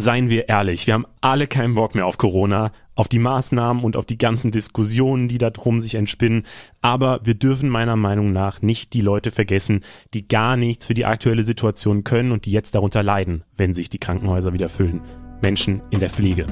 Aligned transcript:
seien 0.00 0.30
wir 0.30 0.48
ehrlich, 0.48 0.86
wir 0.86 0.94
haben 0.94 1.06
alle 1.20 1.46
keinen 1.46 1.74
Bock 1.74 1.94
mehr 1.94 2.06
auf 2.06 2.18
Corona, 2.18 2.72
auf 2.94 3.08
die 3.08 3.18
Maßnahmen 3.18 3.84
und 3.84 3.96
auf 3.96 4.06
die 4.06 4.18
ganzen 4.18 4.50
Diskussionen, 4.50 5.28
die 5.28 5.38
da 5.38 5.50
drum 5.50 5.80
sich 5.80 5.94
entspinnen. 5.94 6.44
Aber 6.82 7.20
wir 7.24 7.34
dürfen 7.34 7.68
meiner 7.68 7.96
Meinung 7.96 8.32
nach 8.32 8.62
nicht 8.62 8.92
die 8.92 9.00
Leute 9.00 9.30
vergessen, 9.30 9.84
die 10.14 10.26
gar 10.26 10.56
nichts 10.56 10.86
für 10.86 10.94
die 10.94 11.06
aktuelle 11.06 11.44
Situation 11.44 12.04
können 12.04 12.32
und 12.32 12.46
die 12.46 12.52
jetzt 12.52 12.74
darunter 12.74 13.02
leiden, 13.02 13.44
wenn 13.56 13.74
sich 13.74 13.90
die 13.90 13.98
Krankenhäuser 13.98 14.52
wieder 14.52 14.68
füllen. 14.68 15.02
Menschen 15.40 15.82
in 15.90 16.00
der 16.00 16.10
Pflege. 16.10 16.46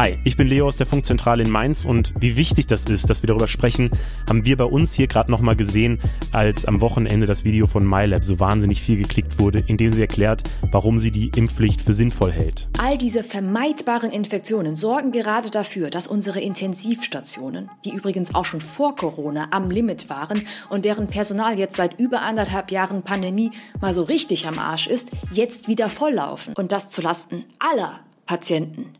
Hi, 0.00 0.18
ich 0.24 0.34
bin 0.38 0.48
Leo 0.48 0.66
aus 0.66 0.78
der 0.78 0.86
Funkzentrale 0.86 1.42
in 1.42 1.50
Mainz 1.50 1.84
und 1.84 2.14
wie 2.18 2.34
wichtig 2.38 2.66
das 2.66 2.86
ist, 2.86 3.10
dass 3.10 3.22
wir 3.22 3.26
darüber 3.26 3.46
sprechen, 3.46 3.90
haben 4.26 4.46
wir 4.46 4.56
bei 4.56 4.64
uns 4.64 4.94
hier 4.94 5.08
gerade 5.08 5.30
nochmal 5.30 5.56
gesehen, 5.56 6.00
als 6.32 6.64
am 6.64 6.80
Wochenende 6.80 7.26
das 7.26 7.44
Video 7.44 7.66
von 7.66 7.86
MyLab 7.86 8.24
so 8.24 8.40
wahnsinnig 8.40 8.80
viel 8.80 8.96
geklickt 8.96 9.38
wurde, 9.38 9.62
in 9.66 9.76
dem 9.76 9.92
sie 9.92 10.00
erklärt, 10.00 10.44
warum 10.70 11.00
sie 11.00 11.10
die 11.10 11.30
Impfpflicht 11.36 11.82
für 11.82 11.92
sinnvoll 11.92 12.32
hält. 12.32 12.70
All 12.78 12.96
diese 12.96 13.22
vermeidbaren 13.22 14.10
Infektionen 14.10 14.74
sorgen 14.74 15.12
gerade 15.12 15.50
dafür, 15.50 15.90
dass 15.90 16.06
unsere 16.06 16.40
Intensivstationen, 16.40 17.68
die 17.84 17.92
übrigens 17.92 18.34
auch 18.34 18.46
schon 18.46 18.62
vor 18.62 18.96
Corona 18.96 19.48
am 19.50 19.68
Limit 19.68 20.08
waren 20.08 20.46
und 20.70 20.86
deren 20.86 21.08
Personal 21.08 21.58
jetzt 21.58 21.76
seit 21.76 22.00
über 22.00 22.22
anderthalb 22.22 22.70
Jahren 22.70 23.02
Pandemie 23.02 23.50
mal 23.82 23.92
so 23.92 24.04
richtig 24.04 24.46
am 24.46 24.58
Arsch 24.58 24.86
ist, 24.86 25.10
jetzt 25.30 25.68
wieder 25.68 25.90
volllaufen. 25.90 26.54
Und 26.56 26.72
das 26.72 26.88
zulasten 26.88 27.44
aller 27.58 28.00
Patienten. 28.24 28.94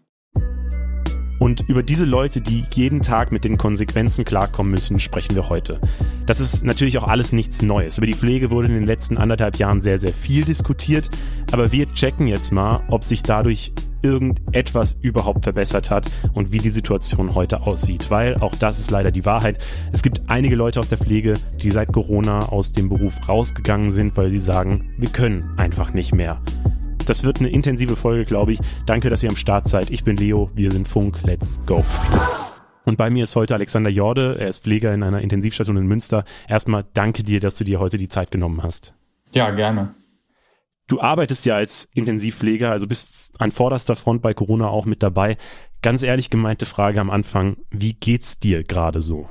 Und 1.51 1.69
über 1.69 1.83
diese 1.83 2.05
Leute, 2.05 2.41
die 2.41 2.65
jeden 2.75 3.03
Tag 3.03 3.33
mit 3.33 3.43
den 3.43 3.59
Konsequenzen 3.59 4.25
klarkommen 4.25 4.71
müssen, 4.71 5.01
sprechen 5.01 5.35
wir 5.35 5.49
heute. 5.49 5.81
Das 6.25 6.39
ist 6.39 6.63
natürlich 6.63 6.97
auch 6.97 7.09
alles 7.09 7.33
nichts 7.33 7.61
Neues. 7.61 7.99
Über 7.99 8.07
die 8.07 8.15
Pflege 8.15 8.53
wurde 8.53 8.69
in 8.69 8.75
den 8.75 8.87
letzten 8.87 9.17
anderthalb 9.17 9.57
Jahren 9.57 9.81
sehr, 9.81 9.99
sehr 9.99 10.13
viel 10.13 10.45
diskutiert. 10.45 11.11
Aber 11.51 11.73
wir 11.73 11.93
checken 11.93 12.29
jetzt 12.29 12.53
mal, 12.53 12.85
ob 12.87 13.03
sich 13.03 13.25
dadurch 13.25 13.73
irgendetwas 14.01 14.97
überhaupt 15.03 15.43
verbessert 15.43 15.91
hat 15.91 16.09
und 16.35 16.53
wie 16.53 16.59
die 16.59 16.71
Situation 16.71 17.35
heute 17.35 17.63
aussieht. 17.63 18.13
Weil 18.13 18.37
auch 18.37 18.55
das 18.55 18.79
ist 18.79 18.93
leider 18.93 19.11
die 19.11 19.25
Wahrheit. 19.25 19.59
Es 19.91 20.05
gibt 20.05 20.23
einige 20.29 20.55
Leute 20.55 20.79
aus 20.79 20.89
der 20.89 20.99
Pflege, 20.99 21.35
die 21.61 21.73
seit 21.73 21.93
Corona 21.93 22.49
aus 22.51 22.71
dem 22.71 22.89
Beruf 22.89 23.29
rausgegangen 23.29 23.91
sind, 23.91 24.17
weil 24.17 24.31
sie 24.31 24.39
sagen, 24.39 24.95
wir 24.99 25.09
können 25.09 25.51
einfach 25.57 25.93
nicht 25.93 26.15
mehr. 26.15 26.41
Das 27.11 27.25
wird 27.25 27.41
eine 27.41 27.49
intensive 27.49 27.97
Folge, 27.97 28.25
glaube 28.25 28.53
ich. 28.53 28.61
Danke, 28.87 29.11
dass 29.11 29.21
ihr 29.25 29.31
am 29.31 29.35
Start 29.35 29.67
seid. 29.67 29.91
Ich 29.91 30.05
bin 30.05 30.17
Leo, 30.17 30.49
wir 30.55 30.71
sind 30.71 30.87
Funk. 30.87 31.25
Let's 31.25 31.61
go. 31.67 31.85
Und 32.85 32.99
bei 32.99 33.11
mir 33.11 33.25
ist 33.25 33.35
heute 33.35 33.53
Alexander 33.55 33.91
Jorde. 33.91 34.37
Er 34.39 34.47
ist 34.47 34.63
Pfleger 34.63 34.95
in 34.95 35.03
einer 35.03 35.21
Intensivstation 35.21 35.77
in 35.77 35.89
Münster. 35.89 36.25
Erstmal 36.47 36.85
danke 36.95 37.25
dir, 37.25 37.41
dass 37.41 37.57
du 37.57 37.65
dir 37.65 37.81
heute 37.81 37.99
die 37.99 38.07
Zeit 38.07 38.31
genommen 38.31 38.63
hast. 38.63 38.95
Ja, 39.35 39.51
gerne. 39.51 39.97
Du 40.87 41.01
arbeitest 41.01 41.45
ja 41.47 41.57
als 41.57 41.89
Intensivpfleger, 41.97 42.71
also 42.71 42.87
bist 42.87 43.33
an 43.41 43.51
vorderster 43.51 43.97
Front 43.97 44.23
bei 44.23 44.33
Corona 44.33 44.69
auch 44.69 44.87
mit 44.87 45.03
dabei. 45.03 45.37
Ganz 45.83 46.05
ehrlich 46.05 46.31
gemeinte 46.31 46.65
Frage 46.65 47.01
am 47.01 47.11
Anfang. 47.11 47.57
Wie 47.73 47.95
geht's 47.95 48.39
dir 48.39 48.63
gerade 48.63 49.03
so? 49.03 49.29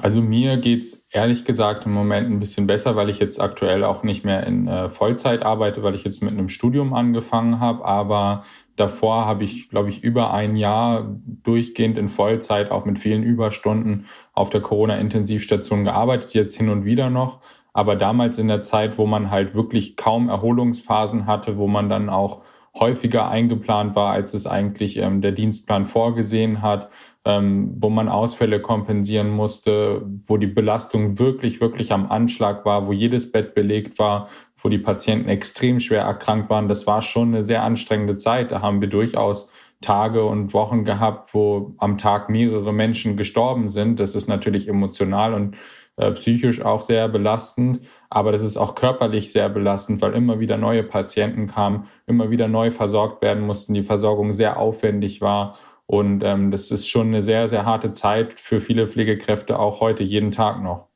Also 0.00 0.22
mir 0.22 0.58
geht's 0.58 1.08
ehrlich 1.10 1.44
gesagt 1.44 1.84
im 1.84 1.92
Moment 1.92 2.30
ein 2.30 2.38
bisschen 2.38 2.68
besser, 2.68 2.94
weil 2.94 3.10
ich 3.10 3.18
jetzt 3.18 3.40
aktuell 3.40 3.82
auch 3.82 4.04
nicht 4.04 4.24
mehr 4.24 4.46
in 4.46 4.68
äh, 4.68 4.90
Vollzeit 4.90 5.42
arbeite, 5.42 5.82
weil 5.82 5.96
ich 5.96 6.04
jetzt 6.04 6.22
mit 6.22 6.32
einem 6.32 6.48
Studium 6.48 6.94
angefangen 6.94 7.58
habe. 7.58 7.84
Aber 7.84 8.44
davor 8.76 9.26
habe 9.26 9.42
ich, 9.42 9.68
glaube 9.70 9.88
ich, 9.88 10.04
über 10.04 10.32
ein 10.32 10.54
Jahr 10.54 11.16
durchgehend 11.42 11.98
in 11.98 12.08
Vollzeit, 12.08 12.70
auch 12.70 12.84
mit 12.84 13.00
vielen 13.00 13.24
Überstunden 13.24 14.06
auf 14.34 14.50
der 14.50 14.60
Corona-Intensivstation 14.60 15.82
gearbeitet, 15.82 16.32
jetzt 16.32 16.56
hin 16.56 16.68
und 16.68 16.84
wieder 16.84 17.10
noch. 17.10 17.40
Aber 17.72 17.96
damals 17.96 18.38
in 18.38 18.46
der 18.46 18.60
Zeit, 18.60 18.98
wo 18.98 19.06
man 19.06 19.32
halt 19.32 19.56
wirklich 19.56 19.96
kaum 19.96 20.28
Erholungsphasen 20.28 21.26
hatte, 21.26 21.58
wo 21.58 21.66
man 21.66 21.88
dann 21.88 22.08
auch 22.08 22.42
häufiger 22.78 23.28
eingeplant 23.28 23.96
war, 23.96 24.12
als 24.12 24.32
es 24.34 24.46
eigentlich 24.46 24.96
ähm, 24.98 25.22
der 25.22 25.32
Dienstplan 25.32 25.86
vorgesehen 25.86 26.62
hat, 26.62 26.88
ähm, 27.28 27.74
wo 27.78 27.90
man 27.90 28.08
Ausfälle 28.08 28.58
kompensieren 28.58 29.28
musste, 29.28 30.00
wo 30.26 30.38
die 30.38 30.46
Belastung 30.46 31.18
wirklich, 31.18 31.60
wirklich 31.60 31.92
am 31.92 32.10
Anschlag 32.10 32.64
war, 32.64 32.86
wo 32.86 32.92
jedes 32.92 33.30
Bett 33.30 33.54
belegt 33.54 33.98
war, 33.98 34.28
wo 34.62 34.70
die 34.70 34.78
Patienten 34.78 35.28
extrem 35.28 35.78
schwer 35.78 36.04
erkrankt 36.04 36.48
waren. 36.48 36.68
Das 36.68 36.86
war 36.86 37.02
schon 37.02 37.28
eine 37.28 37.44
sehr 37.44 37.62
anstrengende 37.62 38.16
Zeit. 38.16 38.50
Da 38.50 38.62
haben 38.62 38.80
wir 38.80 38.88
durchaus 38.88 39.52
Tage 39.82 40.24
und 40.24 40.54
Wochen 40.54 40.84
gehabt, 40.84 41.34
wo 41.34 41.74
am 41.76 41.98
Tag 41.98 42.30
mehrere 42.30 42.72
Menschen 42.72 43.18
gestorben 43.18 43.68
sind. 43.68 44.00
Das 44.00 44.14
ist 44.14 44.26
natürlich 44.26 44.66
emotional 44.66 45.34
und 45.34 45.54
äh, 45.98 46.12
psychisch 46.12 46.62
auch 46.62 46.80
sehr 46.80 47.08
belastend, 47.08 47.80
aber 48.08 48.32
das 48.32 48.42
ist 48.42 48.56
auch 48.56 48.74
körperlich 48.74 49.32
sehr 49.32 49.48
belastend, 49.48 50.00
weil 50.00 50.14
immer 50.14 50.38
wieder 50.40 50.56
neue 50.56 50.84
Patienten 50.84 51.48
kamen, 51.48 51.88
immer 52.06 52.30
wieder 52.30 52.48
neu 52.48 52.70
versorgt 52.70 53.20
werden 53.20 53.44
mussten, 53.44 53.74
die 53.74 53.82
Versorgung 53.82 54.32
sehr 54.32 54.58
aufwendig 54.58 55.20
war. 55.20 55.52
Und 55.88 56.22
ähm, 56.22 56.50
das 56.50 56.70
ist 56.70 56.86
schon 56.86 57.06
eine 57.06 57.22
sehr, 57.22 57.48
sehr 57.48 57.64
harte 57.64 57.92
Zeit 57.92 58.38
für 58.38 58.60
viele 58.60 58.88
Pflegekräfte, 58.88 59.58
auch 59.58 59.80
heute, 59.80 60.02
jeden 60.02 60.30
Tag 60.30 60.62
noch. 60.62 60.88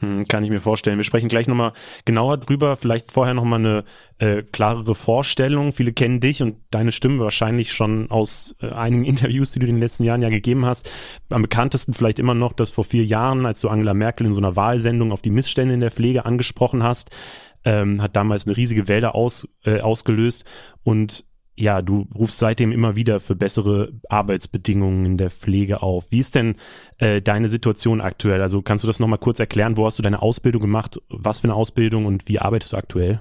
Hm, 0.00 0.28
kann 0.28 0.44
ich 0.44 0.50
mir 0.50 0.60
vorstellen. 0.60 0.98
Wir 0.98 1.04
sprechen 1.04 1.30
gleich 1.30 1.48
nochmal 1.48 1.72
genauer 2.04 2.36
drüber. 2.36 2.76
Vielleicht 2.76 3.10
vorher 3.10 3.32
nochmal 3.32 3.60
eine 3.60 3.84
äh, 4.18 4.42
klarere 4.42 4.94
Vorstellung. 4.94 5.72
Viele 5.72 5.94
kennen 5.94 6.20
dich 6.20 6.42
und 6.42 6.56
deine 6.70 6.92
Stimme 6.92 7.20
wahrscheinlich 7.20 7.72
schon 7.72 8.10
aus 8.10 8.54
äh, 8.60 8.68
einigen 8.68 9.04
Interviews, 9.06 9.52
die 9.52 9.60
du 9.60 9.66
in 9.66 9.76
den 9.76 9.80
letzten 9.80 10.04
Jahren 10.04 10.20
ja 10.20 10.28
gegeben 10.28 10.66
hast. 10.66 10.90
Am 11.30 11.40
bekanntesten 11.40 11.94
vielleicht 11.94 12.18
immer 12.18 12.34
noch, 12.34 12.52
dass 12.52 12.68
vor 12.68 12.84
vier 12.84 13.06
Jahren, 13.06 13.46
als 13.46 13.60
du 13.60 13.70
Angela 13.70 13.94
Merkel 13.94 14.26
in 14.26 14.34
so 14.34 14.40
einer 14.40 14.56
Wahlsendung 14.56 15.10
auf 15.10 15.22
die 15.22 15.30
Missstände 15.30 15.72
in 15.72 15.80
der 15.80 15.90
Pflege 15.90 16.26
angesprochen 16.26 16.82
hast, 16.82 17.16
ähm, 17.64 18.02
hat 18.02 18.14
damals 18.14 18.46
eine 18.46 18.58
riesige 18.58 18.88
Welle 18.88 19.14
aus, 19.14 19.48
äh, 19.64 19.80
ausgelöst. 19.80 20.44
Und 20.82 21.24
ja, 21.56 21.82
du 21.82 22.06
rufst 22.14 22.38
seitdem 22.38 22.72
immer 22.72 22.96
wieder 22.96 23.20
für 23.20 23.36
bessere 23.36 23.92
Arbeitsbedingungen 24.08 25.06
in 25.06 25.16
der 25.18 25.30
Pflege 25.30 25.82
auf. 25.82 26.10
Wie 26.10 26.18
ist 26.18 26.34
denn 26.34 26.56
äh, 26.98 27.22
deine 27.22 27.48
Situation 27.48 28.00
aktuell? 28.00 28.42
Also 28.42 28.62
kannst 28.62 28.84
du 28.84 28.86
das 28.88 29.00
nochmal 29.00 29.18
kurz 29.18 29.38
erklären? 29.38 29.76
Wo 29.76 29.86
hast 29.86 29.98
du 29.98 30.02
deine 30.02 30.20
Ausbildung 30.20 30.62
gemacht? 30.62 31.00
Was 31.08 31.40
für 31.40 31.44
eine 31.44 31.54
Ausbildung 31.54 32.06
und 32.06 32.28
wie 32.28 32.40
arbeitest 32.40 32.72
du 32.72 32.76
aktuell? 32.76 33.20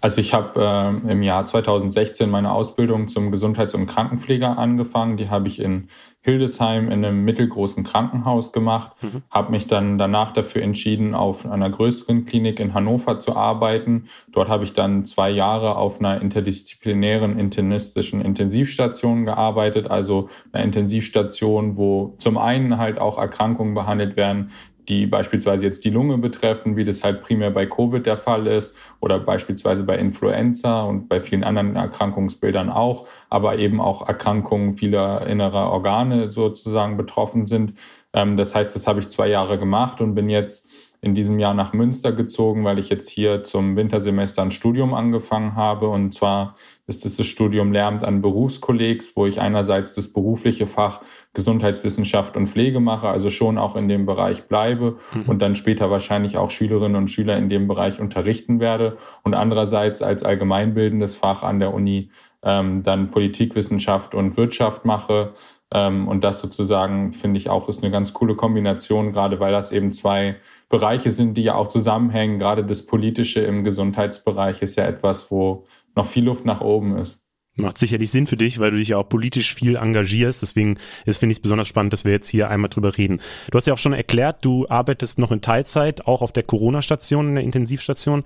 Also 0.00 0.20
ich 0.20 0.32
habe 0.32 0.60
äh, 0.62 1.10
im 1.10 1.22
Jahr 1.22 1.44
2016 1.44 2.30
meine 2.30 2.52
Ausbildung 2.52 3.08
zum 3.08 3.30
Gesundheits- 3.30 3.74
und 3.74 3.86
Krankenpfleger 3.86 4.56
angefangen. 4.56 5.16
Die 5.16 5.28
habe 5.28 5.48
ich 5.48 5.60
in 5.60 5.88
Hildesheim 6.28 6.90
in 6.90 7.02
einem 7.04 7.24
mittelgroßen 7.24 7.84
Krankenhaus 7.84 8.52
gemacht, 8.52 8.92
mhm. 9.02 9.22
habe 9.30 9.50
mich 9.50 9.66
dann 9.66 9.96
danach 9.96 10.32
dafür 10.32 10.60
entschieden, 10.60 11.14
auf 11.14 11.46
einer 11.46 11.70
größeren 11.70 12.26
Klinik 12.26 12.60
in 12.60 12.74
Hannover 12.74 13.18
zu 13.18 13.34
arbeiten. 13.34 14.08
Dort 14.30 14.50
habe 14.50 14.64
ich 14.64 14.74
dann 14.74 15.06
zwei 15.06 15.30
Jahre 15.30 15.76
auf 15.76 16.00
einer 16.00 16.20
interdisziplinären 16.20 17.38
internistischen 17.38 18.20
Intensivstation 18.20 19.24
gearbeitet, 19.24 19.90
also 19.90 20.28
einer 20.52 20.64
Intensivstation, 20.64 21.78
wo 21.78 22.14
zum 22.18 22.36
einen 22.36 22.76
halt 22.76 22.98
auch 22.98 23.16
Erkrankungen 23.16 23.72
behandelt 23.72 24.16
werden, 24.16 24.50
die 24.88 25.06
beispielsweise 25.06 25.64
jetzt 25.64 25.84
die 25.84 25.90
Lunge 25.90 26.18
betreffen, 26.18 26.76
wie 26.76 26.84
das 26.84 27.04
halt 27.04 27.22
primär 27.22 27.50
bei 27.50 27.66
Covid 27.66 28.04
der 28.04 28.16
Fall 28.16 28.46
ist 28.46 28.74
oder 29.00 29.18
beispielsweise 29.18 29.84
bei 29.84 29.96
Influenza 29.98 30.82
und 30.82 31.08
bei 31.08 31.20
vielen 31.20 31.44
anderen 31.44 31.76
Erkrankungsbildern 31.76 32.70
auch, 32.70 33.06
aber 33.28 33.58
eben 33.58 33.80
auch 33.80 34.08
Erkrankungen 34.08 34.74
vieler 34.74 35.26
innerer 35.26 35.70
Organe 35.70 36.30
sozusagen 36.30 36.96
betroffen 36.96 37.46
sind. 37.46 37.74
Ähm, 38.12 38.36
das 38.36 38.54
heißt, 38.54 38.74
das 38.74 38.86
habe 38.86 39.00
ich 39.00 39.08
zwei 39.08 39.28
Jahre 39.28 39.58
gemacht 39.58 40.00
und 40.00 40.14
bin 40.14 40.28
jetzt 40.30 40.68
in 41.00 41.14
diesem 41.14 41.38
Jahr 41.38 41.54
nach 41.54 41.72
Münster 41.72 42.10
gezogen, 42.10 42.64
weil 42.64 42.78
ich 42.78 42.88
jetzt 42.88 43.08
hier 43.08 43.44
zum 43.44 43.76
Wintersemester 43.76 44.42
ein 44.42 44.50
Studium 44.50 44.94
angefangen 44.94 45.54
habe. 45.54 45.88
Und 45.88 46.12
zwar 46.12 46.56
ist 46.88 47.06
es 47.06 47.16
das 47.16 47.26
Studium 47.26 47.72
Lehramt 47.72 48.02
an 48.02 48.20
Berufskollegs, 48.20 49.14
wo 49.14 49.26
ich 49.26 49.40
einerseits 49.40 49.94
das 49.94 50.08
berufliche 50.08 50.66
Fach 50.66 51.00
Gesundheitswissenschaft 51.34 52.36
und 52.36 52.48
Pflege 52.48 52.80
mache, 52.80 53.08
also 53.08 53.30
schon 53.30 53.58
auch 53.58 53.76
in 53.76 53.88
dem 53.88 54.06
Bereich 54.06 54.44
bleibe 54.44 54.98
mhm. 55.14 55.28
und 55.28 55.40
dann 55.40 55.56
später 55.56 55.90
wahrscheinlich 55.90 56.36
auch 56.36 56.50
Schülerinnen 56.50 56.96
und 56.96 57.10
Schüler 57.10 57.36
in 57.36 57.48
dem 57.48 57.68
Bereich 57.68 58.00
unterrichten 58.00 58.60
werde. 58.60 58.96
Und 59.22 59.34
andererseits 59.34 60.02
als 60.02 60.22
allgemeinbildendes 60.22 61.14
Fach 61.14 61.42
an 61.42 61.60
der 61.60 61.74
Uni 61.74 62.10
ähm, 62.42 62.82
dann 62.82 63.10
Politikwissenschaft 63.10 64.14
und 64.14 64.36
Wirtschaft 64.36 64.84
mache 64.84 65.34
ähm, 65.72 66.08
und 66.08 66.24
das 66.24 66.40
sozusagen, 66.40 67.12
finde 67.12 67.38
ich 67.38 67.50
auch, 67.50 67.68
ist 67.68 67.82
eine 67.82 67.92
ganz 67.92 68.12
coole 68.14 68.34
Kombination, 68.34 69.10
gerade 69.10 69.38
weil 69.38 69.52
das 69.52 69.70
eben 69.70 69.92
zwei 69.92 70.36
Bereiche 70.68 71.10
sind, 71.10 71.36
die 71.36 71.42
ja 71.42 71.54
auch 71.54 71.68
zusammenhängen. 71.68 72.38
Gerade 72.38 72.64
das 72.64 72.86
Politische 72.86 73.40
im 73.40 73.64
Gesundheitsbereich 73.64 74.62
ist 74.62 74.76
ja 74.76 74.84
etwas, 74.86 75.30
wo 75.30 75.66
noch 75.94 76.06
viel 76.06 76.24
Luft 76.24 76.46
nach 76.46 76.60
oben 76.60 76.96
ist. 76.96 77.20
Macht 77.60 77.78
sicherlich 77.78 78.10
Sinn 78.10 78.28
für 78.28 78.36
dich, 78.36 78.60
weil 78.60 78.70
du 78.70 78.76
dich 78.76 78.88
ja 78.88 78.98
auch 78.98 79.08
politisch 79.08 79.52
viel 79.52 79.74
engagierst. 79.74 80.42
Deswegen 80.42 80.78
finde 81.04 81.32
ich 81.32 81.38
es 81.38 81.42
besonders 81.42 81.66
spannend, 81.66 81.92
dass 81.92 82.04
wir 82.04 82.12
jetzt 82.12 82.28
hier 82.28 82.48
einmal 82.48 82.70
drüber 82.70 82.96
reden. 82.96 83.20
Du 83.50 83.58
hast 83.58 83.66
ja 83.66 83.74
auch 83.74 83.78
schon 83.78 83.92
erklärt, 83.92 84.44
du 84.44 84.68
arbeitest 84.68 85.18
noch 85.18 85.32
in 85.32 85.40
Teilzeit, 85.40 86.06
auch 86.06 86.22
auf 86.22 86.30
der 86.30 86.44
Corona-Station, 86.44 87.30
in 87.30 87.34
der 87.34 87.44
Intensivstation. 87.44 88.22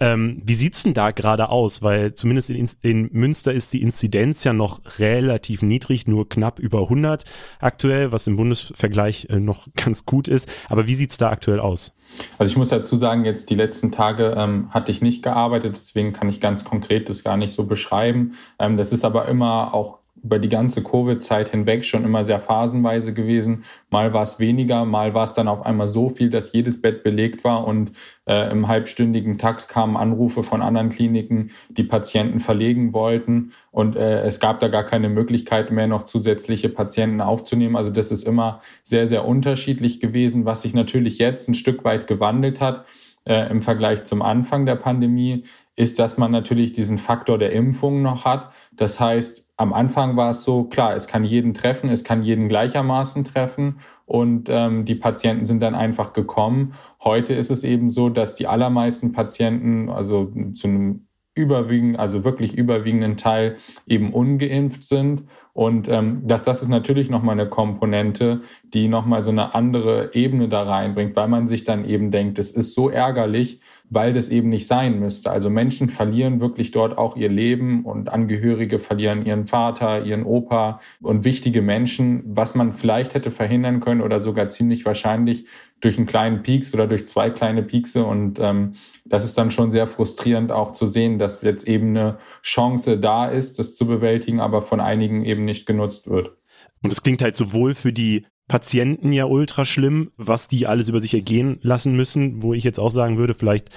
Ähm, 0.00 0.42
wie 0.44 0.54
sieht's 0.54 0.82
denn 0.82 0.92
da 0.92 1.12
gerade 1.12 1.50
aus? 1.50 1.82
Weil 1.82 2.14
zumindest 2.14 2.50
in, 2.50 2.68
in, 2.82 3.10
Münster 3.12 3.52
ist 3.52 3.72
die 3.72 3.80
Inzidenz 3.80 4.42
ja 4.42 4.52
noch 4.52 4.80
relativ 4.98 5.62
niedrig, 5.62 6.08
nur 6.08 6.28
knapp 6.28 6.58
über 6.58 6.82
100 6.82 7.24
aktuell, 7.60 8.10
was 8.10 8.26
im 8.26 8.36
Bundesvergleich 8.36 9.28
äh, 9.30 9.38
noch 9.38 9.68
ganz 9.76 10.04
gut 10.04 10.26
ist. 10.26 10.50
Aber 10.68 10.86
wie 10.88 10.94
sieht's 10.94 11.16
da 11.16 11.30
aktuell 11.30 11.60
aus? 11.60 11.92
Also 12.38 12.50
ich 12.50 12.56
muss 12.56 12.70
dazu 12.70 12.96
sagen, 12.96 13.24
jetzt 13.24 13.50
die 13.50 13.54
letzten 13.54 13.92
Tage 13.92 14.34
ähm, 14.36 14.68
hatte 14.70 14.90
ich 14.90 15.00
nicht 15.00 15.22
gearbeitet, 15.22 15.76
deswegen 15.76 16.12
kann 16.12 16.28
ich 16.28 16.40
ganz 16.40 16.64
konkret 16.64 17.08
das 17.08 17.22
gar 17.22 17.36
nicht 17.36 17.52
so 17.52 17.64
beschreiben. 17.64 18.34
Ähm, 18.58 18.76
das 18.76 18.92
ist 18.92 19.04
aber 19.04 19.28
immer 19.28 19.74
auch 19.74 20.03
über 20.24 20.38
die 20.38 20.48
ganze 20.48 20.82
Covid-Zeit 20.82 21.50
hinweg 21.50 21.84
schon 21.84 22.02
immer 22.02 22.24
sehr 22.24 22.40
phasenweise 22.40 23.12
gewesen. 23.12 23.64
Mal 23.90 24.14
war 24.14 24.22
es 24.22 24.40
weniger, 24.40 24.84
mal 24.86 25.12
war 25.12 25.24
es 25.24 25.34
dann 25.34 25.48
auf 25.48 25.64
einmal 25.64 25.86
so 25.86 26.08
viel, 26.08 26.30
dass 26.30 26.52
jedes 26.52 26.80
Bett 26.80 27.04
belegt 27.04 27.44
war 27.44 27.66
und 27.66 27.92
äh, 28.26 28.50
im 28.50 28.66
halbstündigen 28.66 29.36
Takt 29.36 29.68
kamen 29.68 29.96
Anrufe 29.96 30.42
von 30.42 30.62
anderen 30.62 30.88
Kliniken, 30.88 31.50
die 31.68 31.84
Patienten 31.84 32.40
verlegen 32.40 32.94
wollten 32.94 33.52
und 33.70 33.96
äh, 33.96 34.22
es 34.22 34.40
gab 34.40 34.60
da 34.60 34.68
gar 34.68 34.84
keine 34.84 35.10
Möglichkeit 35.10 35.70
mehr, 35.70 35.86
noch 35.86 36.04
zusätzliche 36.04 36.70
Patienten 36.70 37.20
aufzunehmen. 37.20 37.76
Also 37.76 37.90
das 37.90 38.10
ist 38.10 38.26
immer 38.26 38.60
sehr, 38.82 39.06
sehr 39.06 39.26
unterschiedlich 39.26 40.00
gewesen, 40.00 40.46
was 40.46 40.62
sich 40.62 40.72
natürlich 40.72 41.18
jetzt 41.18 41.48
ein 41.48 41.54
Stück 41.54 41.84
weit 41.84 42.06
gewandelt 42.06 42.60
hat. 42.60 42.86
Äh, 43.26 43.50
im 43.50 43.62
Vergleich 43.62 44.02
zum 44.02 44.20
Anfang 44.20 44.66
der 44.66 44.76
Pandemie 44.76 45.44
ist, 45.76 45.98
dass 45.98 46.18
man 46.18 46.30
natürlich 46.30 46.72
diesen 46.72 46.98
Faktor 46.98 47.38
der 47.38 47.52
Impfung 47.52 48.02
noch 48.02 48.24
hat. 48.24 48.50
Das 48.72 49.00
heißt, 49.00 49.52
am 49.56 49.72
Anfang 49.72 50.16
war 50.16 50.30
es 50.30 50.44
so, 50.44 50.64
klar, 50.64 50.94
es 50.94 51.06
kann 51.06 51.24
jeden 51.24 51.54
treffen, 51.54 51.90
es 51.90 52.04
kann 52.04 52.22
jeden 52.22 52.48
gleichermaßen 52.48 53.24
treffen 53.24 53.78
und 54.06 54.48
ähm, 54.50 54.84
die 54.84 54.94
Patienten 54.94 55.46
sind 55.46 55.62
dann 55.62 55.74
einfach 55.74 56.12
gekommen. 56.12 56.74
Heute 57.02 57.34
ist 57.34 57.50
es 57.50 57.64
eben 57.64 57.90
so, 57.90 58.08
dass 58.08 58.34
die 58.34 58.46
allermeisten 58.46 59.12
Patienten, 59.12 59.88
also 59.88 60.32
zu 60.54 60.68
einem 60.68 61.06
überwiegend, 61.34 61.98
also 61.98 62.24
wirklich 62.24 62.56
überwiegenden 62.56 63.16
Teil 63.16 63.56
eben 63.86 64.12
ungeimpft 64.12 64.84
sind. 64.84 65.24
Und 65.54 65.88
ähm, 65.88 66.22
das, 66.24 66.42
das 66.42 66.62
ist 66.62 66.68
natürlich 66.68 67.08
nochmal 67.08 67.38
eine 67.38 67.48
Komponente, 67.48 68.42
die 68.64 68.88
nochmal 68.88 69.22
so 69.22 69.30
eine 69.30 69.54
andere 69.54 70.10
Ebene 70.12 70.48
da 70.48 70.64
reinbringt, 70.64 71.14
weil 71.14 71.28
man 71.28 71.46
sich 71.46 71.62
dann 71.62 71.84
eben 71.84 72.10
denkt, 72.10 72.40
es 72.40 72.50
ist 72.50 72.74
so 72.74 72.90
ärgerlich, 72.90 73.60
weil 73.88 74.12
das 74.12 74.30
eben 74.30 74.48
nicht 74.48 74.66
sein 74.66 74.98
müsste. 74.98 75.30
Also 75.30 75.50
Menschen 75.50 75.88
verlieren 75.88 76.40
wirklich 76.40 76.72
dort 76.72 76.98
auch 76.98 77.16
ihr 77.16 77.28
Leben 77.28 77.84
und 77.84 78.08
Angehörige 78.08 78.80
verlieren 78.80 79.24
ihren 79.24 79.46
Vater, 79.46 80.04
ihren 80.04 80.24
Opa 80.24 80.80
und 81.00 81.24
wichtige 81.24 81.62
Menschen, 81.62 82.24
was 82.26 82.56
man 82.56 82.72
vielleicht 82.72 83.14
hätte 83.14 83.30
verhindern 83.30 83.78
können 83.78 84.00
oder 84.00 84.18
sogar 84.18 84.48
ziemlich 84.48 84.84
wahrscheinlich 84.84 85.46
durch 85.80 85.98
einen 85.98 86.06
kleinen 86.06 86.42
Peaks 86.42 86.72
oder 86.74 86.86
durch 86.86 87.06
zwei 87.06 87.30
kleine 87.30 87.62
Piekse. 87.62 88.04
Und 88.04 88.40
ähm, 88.40 88.72
das 89.04 89.24
ist 89.24 89.36
dann 89.36 89.50
schon 89.50 89.70
sehr 89.70 89.86
frustrierend 89.86 90.50
auch 90.50 90.72
zu 90.72 90.86
sehen, 90.86 91.18
dass 91.18 91.42
jetzt 91.42 91.68
eben 91.68 91.90
eine 91.90 92.18
Chance 92.42 92.98
da 92.98 93.26
ist, 93.26 93.58
das 93.58 93.76
zu 93.76 93.86
bewältigen, 93.86 94.40
aber 94.40 94.62
von 94.62 94.80
einigen 94.80 95.24
eben 95.24 95.43
nicht 95.44 95.66
genutzt 95.66 96.08
wird. 96.08 96.36
Und 96.82 96.92
es 96.92 97.02
klingt 97.02 97.22
halt 97.22 97.36
sowohl 97.36 97.74
für 97.74 97.92
die 97.92 98.26
Patienten 98.48 99.12
ja 99.12 99.24
ultra 99.24 99.64
schlimm, 99.64 100.10
was 100.16 100.48
die 100.48 100.66
alles 100.66 100.88
über 100.88 101.00
sich 101.00 101.14
ergehen 101.14 101.58
lassen 101.62 101.96
müssen, 101.96 102.42
wo 102.42 102.52
ich 102.52 102.64
jetzt 102.64 102.78
auch 102.78 102.90
sagen 102.90 103.16
würde, 103.16 103.34
vielleicht 103.34 103.70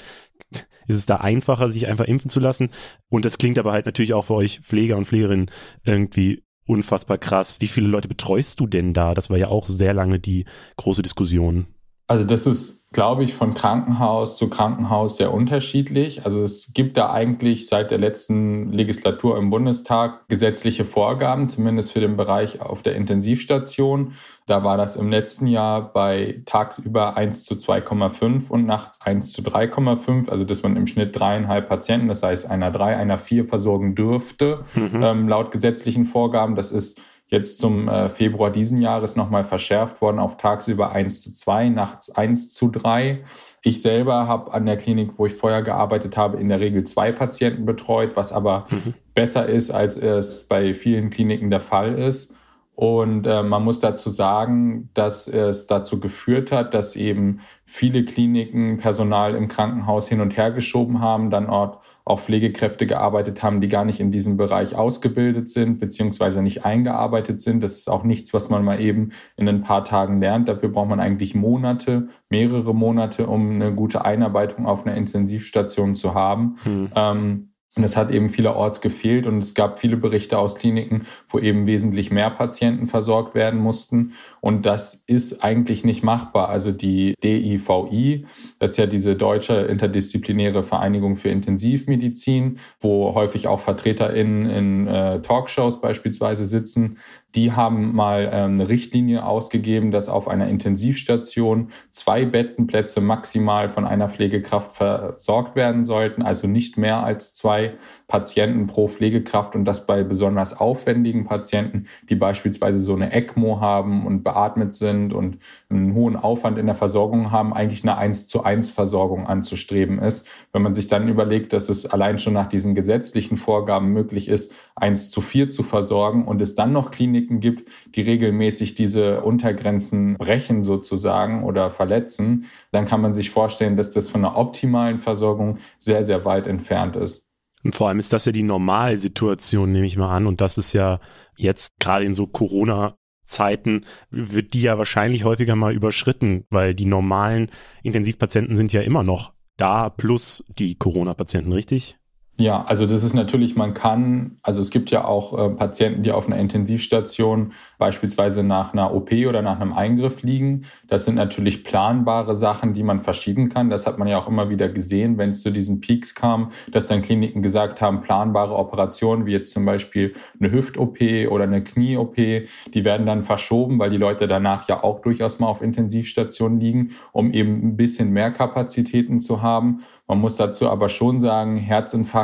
ist 0.87 0.97
es 0.97 1.05
da 1.05 1.17
einfacher, 1.17 1.69
sich 1.69 1.87
einfach 1.87 2.05
impfen 2.05 2.29
zu 2.29 2.39
lassen. 2.39 2.69
Und 3.09 3.25
das 3.25 3.37
klingt 3.37 3.59
aber 3.59 3.71
halt 3.71 3.85
natürlich 3.85 4.13
auch 4.13 4.25
für 4.25 4.35
euch 4.35 4.61
Pfleger 4.61 4.97
und 4.97 5.05
Pflegerinnen 5.05 5.51
irgendwie 5.83 6.43
unfassbar 6.65 7.17
krass. 7.17 7.61
Wie 7.61 7.67
viele 7.67 7.87
Leute 7.87 8.07
betreust 8.07 8.59
du 8.59 8.67
denn 8.67 8.93
da? 8.93 9.13
Das 9.13 9.29
war 9.29 9.37
ja 9.37 9.47
auch 9.47 9.67
sehr 9.67 9.93
lange 9.93 10.19
die 10.19 10.45
große 10.75 11.01
Diskussion. 11.01 11.67
Also 12.07 12.23
das 12.23 12.47
ist 12.47 12.77
glaube 12.93 13.23
ich, 13.23 13.33
von 13.33 13.53
Krankenhaus 13.53 14.37
zu 14.37 14.49
Krankenhaus 14.49 15.17
sehr 15.17 15.33
unterschiedlich. 15.33 16.25
Also 16.25 16.41
es 16.41 16.71
gibt 16.73 16.95
da 16.95 17.11
eigentlich 17.11 17.67
seit 17.67 17.91
der 17.91 17.97
letzten 17.97 18.71
Legislatur 18.71 19.37
im 19.37 19.49
Bundestag 19.49 20.27
gesetzliche 20.29 20.85
Vorgaben, 20.85 21.49
zumindest 21.49 21.91
für 21.91 21.99
den 21.99 22.15
Bereich 22.15 22.61
auf 22.61 22.81
der 22.81 22.95
Intensivstation. 22.95 24.13
Da 24.45 24.63
war 24.63 24.77
das 24.77 24.95
im 24.95 25.09
letzten 25.09 25.47
Jahr 25.47 25.91
bei 25.91 26.41
tagsüber 26.45 27.17
1 27.17 27.43
zu 27.43 27.55
2,5 27.55 28.47
und 28.47 28.65
nachts 28.65 29.01
1 29.01 29.33
zu 29.33 29.41
3,5, 29.41 30.29
also 30.29 30.45
dass 30.45 30.63
man 30.63 30.77
im 30.77 30.87
Schnitt 30.87 31.19
dreieinhalb 31.19 31.67
Patienten, 31.67 32.07
das 32.07 32.23
heißt 32.23 32.49
einer 32.49 32.71
drei, 32.71 32.95
einer 32.95 33.17
vier 33.17 33.45
versorgen 33.45 33.95
dürfte, 33.95 34.63
mhm. 34.75 35.03
ähm, 35.03 35.27
laut 35.27 35.51
gesetzlichen 35.51 36.05
Vorgaben. 36.05 36.55
Das 36.55 36.71
ist 36.71 37.01
jetzt 37.29 37.59
zum 37.59 37.89
äh, 37.89 38.09
Februar 38.09 38.51
diesen 38.51 38.81
Jahres 38.81 39.15
nochmal 39.15 39.43
verschärft 39.43 40.01
worden 40.01 40.19
auf 40.19 40.37
tagsüber 40.37 40.91
1 40.91 41.21
zu 41.21 41.33
2, 41.33 41.69
nachts 41.69 42.09
1 42.09 42.53
zu 42.53 42.69
3. 42.69 43.23
Ich 43.63 43.81
selber 43.81 44.27
habe 44.27 44.53
an 44.53 44.65
der 44.65 44.77
Klinik, 44.77 45.11
wo 45.17 45.25
ich 45.25 45.33
vorher 45.33 45.61
gearbeitet 45.61 46.15
habe, 46.15 46.37
in 46.37 46.47
der 46.47 46.59
Regel 46.59 46.85
zwei 46.85 47.11
Patienten 47.11 47.65
betreut, 47.65 48.15
was 48.15 48.31
aber 48.31 48.67
mhm. 48.69 48.93
besser 49.13 49.45
ist, 49.47 49.71
als 49.71 49.97
es 49.97 50.45
bei 50.45 50.73
vielen 50.73 51.09
Kliniken 51.09 51.49
der 51.49 51.59
Fall 51.59 51.95
ist. 51.95 52.33
Und 52.75 53.25
äh, 53.25 53.41
man 53.41 53.63
muss 53.63 53.79
dazu 53.79 54.11
sagen, 54.11 54.89
dass 54.93 55.27
es 55.27 55.65
dazu 55.65 55.99
geführt 55.99 56.51
hat, 56.51 56.75
dass 56.75 56.95
eben 56.95 57.39
viele 57.65 58.05
Kliniken 58.05 58.77
Personal 58.77 59.33
im 59.33 59.47
Krankenhaus 59.47 60.07
hin 60.07 60.21
und 60.21 60.37
her 60.37 60.51
geschoben 60.51 61.01
haben, 61.01 61.31
dann 61.31 61.47
dort 61.47 61.79
auch 62.07 62.21
Pflegekräfte 62.21 62.87
gearbeitet 62.87 63.43
haben, 63.43 63.59
die 63.59 63.67
gar 63.67 63.83
nicht 63.83 63.99
in 63.99 64.11
diesem 64.11 64.37
Bereich 64.37 64.75
ausgebildet 64.75 65.49
sind, 65.49 65.79
beziehungsweise 65.79 66.41
nicht 66.41 66.63
eingearbeitet 66.63 67.41
sind. 67.41 67.61
Das 67.61 67.77
ist 67.77 67.89
auch 67.89 68.03
nichts, 68.03 68.33
was 68.33 68.49
man 68.49 68.63
mal 68.63 68.79
eben 68.79 69.09
in 69.35 69.47
ein 69.49 69.61
paar 69.61 69.83
Tagen 69.83 70.21
lernt. 70.21 70.47
Dafür 70.47 70.69
braucht 70.69 70.89
man 70.89 71.01
eigentlich 71.01 71.35
Monate, 71.35 72.07
mehrere 72.29 72.73
Monate, 72.73 73.27
um 73.27 73.51
eine 73.51 73.73
gute 73.73 74.05
Einarbeitung 74.05 74.65
auf 74.65 74.85
einer 74.85 74.95
Intensivstation 74.95 75.95
zu 75.95 76.13
haben. 76.13 76.55
Hm. 76.63 76.89
Ähm, 76.95 77.49
und 77.77 77.83
es 77.83 77.95
hat 77.95 78.11
eben 78.11 78.29
vielerorts 78.29 78.81
gefehlt 78.81 79.27
und 79.27 79.37
es 79.37 79.53
gab 79.53 79.79
viele 79.79 79.97
Berichte 79.97 80.37
aus 80.37 80.55
Kliniken, 80.55 81.03
wo 81.27 81.39
eben 81.39 81.67
wesentlich 81.67 82.11
mehr 82.11 82.29
Patienten 82.29 82.87
versorgt 82.87 83.35
werden 83.35 83.59
mussten. 83.59 84.13
Und 84.41 84.65
das 84.65 85.03
ist 85.07 85.43
eigentlich 85.43 85.83
nicht 85.83 86.03
machbar. 86.03 86.49
Also 86.49 86.71
die 86.71 87.13
DIVI, 87.23 88.25
das 88.59 88.71
ist 88.71 88.77
ja 88.77 88.85
diese 88.85 89.15
deutsche 89.15 89.53
interdisziplinäre 89.53 90.63
Vereinigung 90.63 91.17
für 91.17 91.29
Intensivmedizin, 91.29 92.57
wo 92.79 93.13
häufig 93.13 93.47
auch 93.47 93.59
VertreterInnen 93.59 94.49
in 94.49 94.87
äh, 94.87 95.21
Talkshows 95.21 95.81
beispielsweise 95.81 96.45
sitzen, 96.45 96.97
die 97.35 97.51
haben 97.51 97.93
mal 97.95 98.29
ähm, 98.31 98.53
eine 98.53 98.69
Richtlinie 98.69 99.25
ausgegeben, 99.25 99.91
dass 99.91 100.09
auf 100.09 100.27
einer 100.27 100.47
Intensivstation 100.47 101.71
zwei 101.91 102.25
Bettenplätze 102.25 103.01
maximal 103.01 103.69
von 103.69 103.85
einer 103.85 104.09
Pflegekraft 104.09 104.75
versorgt 104.75 105.55
werden 105.55 105.85
sollten, 105.85 106.21
also 106.23 106.47
nicht 106.47 106.77
mehr 106.77 107.03
als 107.03 107.33
zwei 107.33 107.66
Patienten 108.07 108.67
pro 108.67 108.87
Pflegekraft 108.87 109.55
und 109.55 109.65
das 109.65 109.85
bei 109.85 110.03
besonders 110.03 110.59
aufwendigen 110.59 111.25
Patienten, 111.25 111.87
die 112.09 112.15
beispielsweise 112.15 112.79
so 112.79 112.93
eine 112.93 113.11
ECMO 113.11 113.59
haben 113.59 114.05
und 114.05 114.23
beatmet 114.23 114.75
sind 114.75 115.13
und 115.13 115.39
einen 115.69 115.93
hohen 115.93 116.15
Aufwand 116.15 116.57
in 116.57 116.65
der 116.65 116.75
Versorgung 116.75 117.31
haben, 117.31 117.53
eigentlich 117.53 117.83
eine 117.83 117.97
1 117.97 118.27
zu 118.27 118.43
1 118.43 118.71
Versorgung 118.71 119.27
anzustreben 119.27 119.99
ist. 119.99 120.27
Wenn 120.53 120.61
man 120.61 120.73
sich 120.73 120.87
dann 120.87 121.07
überlegt, 121.07 121.53
dass 121.53 121.69
es 121.69 121.85
allein 121.85 122.19
schon 122.19 122.33
nach 122.33 122.47
diesen 122.47 122.75
gesetzlichen 122.75 123.37
Vorgaben 123.37 123.91
möglich 123.93 124.29
ist, 124.29 124.53
1 124.75 125.09
zu 125.09 125.21
4 125.21 125.49
zu 125.49 125.63
versorgen 125.63 126.25
und 126.25 126.41
es 126.41 126.55
dann 126.55 126.71
noch 126.71 126.91
Kliniken 126.91 127.39
gibt, 127.39 127.69
die 127.95 128.01
regelmäßig 128.01 128.75
diese 128.75 129.21
Untergrenzen 129.21 130.17
brechen 130.17 130.63
sozusagen 130.63 131.43
oder 131.43 131.71
verletzen, 131.71 132.45
dann 132.71 132.85
kann 132.85 133.01
man 133.01 133.13
sich 133.13 133.29
vorstellen, 133.29 133.77
dass 133.77 133.91
das 133.91 134.09
von 134.09 134.23
einer 134.23 134.37
optimalen 134.37 134.99
Versorgung 134.99 135.57
sehr, 135.77 136.03
sehr 136.03 136.25
weit 136.25 136.47
entfernt 136.47 136.95
ist. 136.95 137.26
Vor 137.71 137.87
allem 137.87 137.99
ist 137.99 138.13
das 138.13 138.25
ja 138.25 138.31
die 138.31 138.43
Normalsituation, 138.43 139.71
nehme 139.71 139.87
ich 139.87 139.97
mal 139.97 140.15
an. 140.15 140.27
Und 140.27 140.41
das 140.41 140.57
ist 140.57 140.73
ja 140.73 140.99
jetzt 141.35 141.73
gerade 141.79 142.05
in 142.05 142.13
so 142.13 142.27
Corona 142.27 142.97
Zeiten 143.27 143.85
wird 144.09 144.53
die 144.53 144.61
ja 144.61 144.77
wahrscheinlich 144.77 145.25
häufiger 145.25 145.55
mal 145.55 145.73
überschritten, 145.73 146.45
weil 146.49 146.73
die 146.73 146.85
normalen 146.85 147.51
Intensivpatienten 147.83 148.55
sind 148.55 148.73
ja 148.73 148.81
immer 148.81 149.03
noch 149.03 149.33
da, 149.57 149.89
plus 149.89 150.43
die 150.47 150.75
Corona-Patienten, 150.75 151.51
richtig? 151.51 151.97
Ja, 152.39 152.63
also 152.65 152.85
das 152.85 153.03
ist 153.03 153.15
natürlich, 153.15 153.55
man 153.55 153.73
kann, 153.73 154.37
also 154.43 154.61
es 154.61 154.69
gibt 154.69 154.91
ja 154.91 155.05
auch 155.05 155.35
äh, 155.35 155.49
Patienten, 155.49 156.03
die 156.03 156.11
auf 156.11 156.27
einer 156.27 156.37
Intensivstation 156.37 157.53
beispielsweise 157.79 158.43
nach 158.43 158.73
einer 158.73 158.93
OP 158.93 159.11
oder 159.11 159.41
nach 159.41 159.59
einem 159.59 159.73
Eingriff 159.73 160.21
liegen. 160.21 160.61
Das 160.87 161.05
sind 161.05 161.15
natürlich 161.15 161.63
planbare 161.63 162.35
Sachen, 162.35 162.73
die 162.73 162.83
man 162.83 162.99
verschieben 162.99 163.49
kann. 163.49 163.71
Das 163.71 163.87
hat 163.87 163.97
man 163.97 164.07
ja 164.07 164.19
auch 164.19 164.27
immer 164.27 164.51
wieder 164.51 164.69
gesehen, 164.69 165.17
wenn 165.17 165.31
es 165.31 165.41
zu 165.41 165.51
diesen 165.51 165.81
Peaks 165.81 166.13
kam, 166.13 166.51
dass 166.69 166.85
dann 166.85 167.01
Kliniken 167.01 167.41
gesagt 167.41 167.81
haben, 167.81 168.01
planbare 168.01 168.53
Operationen, 168.53 169.25
wie 169.25 169.31
jetzt 169.31 169.51
zum 169.51 169.65
Beispiel 169.65 170.13
eine 170.39 170.51
Hüft-OP 170.51 170.99
oder 171.31 171.45
eine 171.45 171.63
Knie-OP, 171.63 172.17
die 172.17 172.85
werden 172.85 173.07
dann 173.07 173.23
verschoben, 173.23 173.79
weil 173.79 173.89
die 173.89 173.97
Leute 173.97 174.27
danach 174.27 174.67
ja 174.67 174.83
auch 174.83 175.01
durchaus 175.01 175.39
mal 175.39 175.47
auf 175.47 175.63
Intensivstationen 175.63 176.59
liegen, 176.59 176.91
um 177.13 177.33
eben 177.33 177.67
ein 177.67 177.77
bisschen 177.77 178.11
mehr 178.11 178.29
Kapazitäten 178.29 179.19
zu 179.19 179.41
haben. 179.41 179.79
Man 180.07 180.19
muss 180.19 180.37
dazu 180.37 180.69
aber 180.69 180.87
schon 180.87 181.19
sagen, 181.19 181.57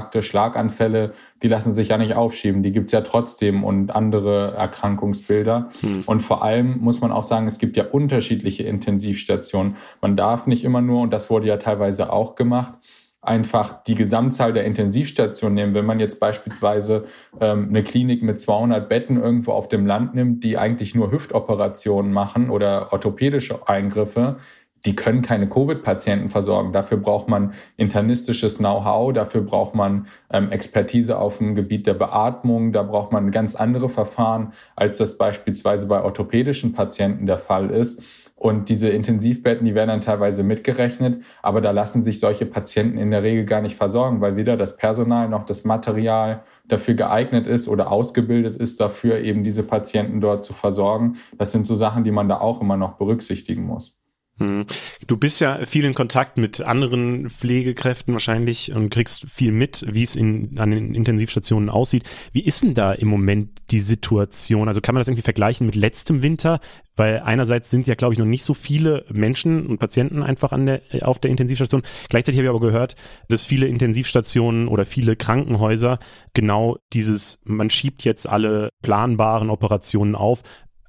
Herzinfarkte, 0.04 0.22
Schlaganfälle, 0.22 1.14
die 1.42 1.48
lassen 1.48 1.74
sich 1.74 1.90
ja 1.90 1.98
nicht 1.98 2.16
aufschieben. 2.16 2.64
Die 2.64 2.72
gibt 2.72 2.88
es 2.88 2.92
ja 2.92 3.02
trotzdem 3.02 3.64
und 3.64 3.96
andere 3.96 4.54
Erkrankungsbilder. 4.54 5.70
Hm. 5.82 6.04
Und 6.06 6.22
vor 6.22 6.44
allem 6.44 6.80
muss 6.80 7.02
man 7.02 7.12
auch 7.12 7.24
sagen, 7.24 7.48
es 7.48 7.60
gibt 7.60 7.78
ja 7.78 7.86
unterschiedliche 7.86 8.64
Intensivstationen. 8.64 9.76
Man 10.02 10.18
darf 10.18 10.48
nicht 10.48 10.64
immer 10.64 10.82
nur, 10.82 11.02
und 11.02 11.12
das 11.12 11.30
wurde 11.30 11.48
ja 11.48 11.58
teilweise 11.58 12.12
auch 12.12 12.36
gemacht, 12.36 12.74
einfach 13.22 13.84
die 13.84 13.96
Gesamtzahl 13.96 14.52
der 14.52 14.66
Intensivstationen 14.66 15.56
nehmen. 15.56 15.74
Wenn 15.74 15.86
man 15.86 16.02
jetzt 16.02 16.20
beispielsweise 16.20 17.06
ähm, 17.40 17.70
eine 17.70 17.82
Klinik 17.82 18.22
mit 18.22 18.38
200 18.38 18.90
Betten 18.90 19.22
irgendwo 19.22 19.54
auf 19.54 19.70
dem 19.70 19.86
Land 19.86 20.14
nimmt, 20.14 20.44
die 20.44 20.58
eigentlich 20.58 20.94
nur 20.94 21.10
Hüftoperationen 21.10 22.12
machen 22.12 22.50
oder 22.50 22.92
orthopädische 22.92 23.66
Eingriffe, 23.66 24.38
die 24.86 24.96
können 24.96 25.22
keine 25.22 25.48
Covid-Patienten 25.48 26.30
versorgen. 26.30 26.74
Dafür 26.74 26.98
braucht 26.98 27.30
man 27.30 27.54
internistisches 27.78 28.58
Know-how, 28.58 29.14
dafür 29.14 29.42
braucht 29.42 29.76
man 29.76 30.08
ähm, 30.30 30.52
Expertise 30.52 31.18
auf 31.18 31.38
dem 31.38 31.56
Gebiet 31.56 31.88
der 31.88 31.94
Beatmung, 31.94 32.74
da 32.74 32.84
braucht 32.84 33.12
man 33.12 33.32
ganz 33.32 33.56
andere 33.56 33.90
Verfahren, 33.90 34.54
als 34.76 34.98
das 34.98 35.18
beispielsweise 35.18 35.88
bei 35.88 36.02
orthopädischen 36.02 36.74
Patienten 36.74 37.26
der 37.26 37.38
Fall 37.38 37.70
ist. 37.70 38.32
Und 38.36 38.68
diese 38.68 38.90
Intensivbetten, 38.90 39.66
die 39.66 39.74
werden 39.74 39.88
dann 39.88 40.02
teilweise 40.02 40.44
mitgerechnet, 40.44 41.24
aber 41.42 41.62
da 41.62 41.72
lassen 41.72 42.04
sich 42.04 42.20
solche 42.20 42.46
Patienten 42.46 42.98
in 42.98 43.10
der 43.10 43.24
Regel 43.24 43.46
gar 43.46 43.62
nicht 43.62 43.78
versorgen, 43.78 44.20
weil 44.20 44.36
weder 44.36 44.58
das 44.58 44.76
Personal 44.76 45.30
noch 45.30 45.46
das 45.46 45.64
Material 45.64 46.44
dafür 46.68 46.96
geeignet 46.96 47.48
ist 47.48 47.70
oder 47.70 47.90
ausgebildet 47.90 48.58
ist, 48.58 48.82
dafür 48.82 49.20
eben 49.20 49.46
diese 49.46 49.64
Patienten 49.64 50.20
dort 50.20 50.44
zu 50.44 50.52
versorgen. 50.52 51.14
Das 51.38 51.54
sind 51.54 51.66
so 51.66 51.76
Sachen, 51.76 52.04
die 52.04 52.12
man 52.12 52.28
da 52.28 52.42
auch 52.42 52.60
immer 52.60 52.76
noch 52.76 52.98
berücksichtigen 52.98 53.64
muss. 53.64 54.03
Hm. 54.40 54.66
Du 55.06 55.16
bist 55.16 55.42
ja 55.42 55.64
viel 55.66 55.86
in 55.86 55.94
Kontakt 55.94 56.38
mit 56.38 56.60
anderen 56.60 57.30
Pflegekräften 57.30 58.14
wahrscheinlich 58.14 58.74
und 58.74 58.90
kriegst 58.90 59.30
viel 59.30 59.52
mit, 59.52 59.86
wie 59.88 60.02
es 60.02 60.16
in, 60.16 60.58
an 60.58 60.72
den 60.72 60.96
Intensivstationen 60.96 61.70
aussieht. 61.70 62.04
Wie 62.32 62.44
ist 62.44 62.64
denn 62.64 62.74
da 62.74 62.94
im 62.94 63.10
Moment 63.10 63.52
die 63.70 63.80
Situation? 63.80 64.68
Also 64.68 64.82
kann 64.82 64.96
man 64.96 65.02
das 65.02 65.08
irgendwie 65.08 65.22
vergleichen 65.22 65.68
mit 65.68 65.76
letztem 65.76 66.24
Winter? 66.24 66.60
Weil 66.96 67.20
einerseits 67.20 67.70
sind 67.70 67.86
ja, 67.88 67.94
glaube 67.94 68.14
ich, 68.14 68.20
noch 68.20 68.26
nicht 68.26 68.44
so 68.44 68.56
viele 68.56 69.06
Menschen 69.12 69.68
und 69.68 69.78
Patienten 69.78 70.24
einfach 70.24 70.52
an 70.52 70.66
der, 70.66 70.82
auf 71.02 71.20
der 71.20 71.30
Intensivstation. 71.30 71.84
Gleichzeitig 72.10 72.40
habe 72.40 72.46
ich 72.46 72.50
aber 72.50 72.60
gehört, 72.60 72.96
dass 73.30 73.44
viele 73.44 73.68
Intensivstationen 73.68 74.68
oder 74.68 74.86
viele 74.86 75.16
Krankenhäuser 75.16 76.00
genau 76.34 76.78
dieses, 76.92 77.40
man 77.44 77.70
schiebt 77.70 78.04
jetzt 78.04 78.28
alle 78.28 78.70
planbaren 78.82 79.52
Operationen 79.52 80.16
auf, 80.16 80.42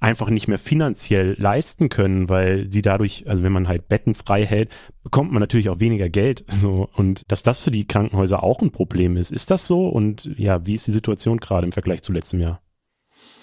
einfach 0.05 0.29
nicht 0.29 0.49
mehr 0.49 0.59
finanziell 0.59 1.35
leisten 1.39 1.89
können, 1.89 2.29
weil 2.29 2.71
sie 2.71 2.83
dadurch, 2.83 3.25
also 3.27 3.43
wenn 3.43 3.53
man 3.53 3.69
halt 3.69 3.89
Betten 3.89 4.15
frei 4.15 4.45
hält, 4.45 4.71
bekommt 5.03 5.33
man 5.33 5.41
natürlich 5.41 5.71
auch 5.71 5.81
weniger 5.81 6.09
Geld. 6.09 6.45
So. 6.65 6.89
Und 6.95 7.31
dass 7.31 7.43
das 7.43 7.59
für 7.59 7.71
die 7.71 7.87
Krankenhäuser 7.87 8.43
auch 8.43 8.63
ein 8.63 8.71
Problem 8.71 9.17
ist. 9.17 9.33
Ist 9.33 9.51
das 9.51 9.67
so? 9.67 9.89
Und 9.89 10.31
ja, 10.39 10.67
wie 10.67 10.75
ist 10.75 10.87
die 10.87 10.93
Situation 10.93 11.39
gerade 11.39 11.67
im 11.67 11.73
Vergleich 11.73 12.03
zu 12.03 12.13
letztem 12.13 12.41
Jahr? 12.41 12.61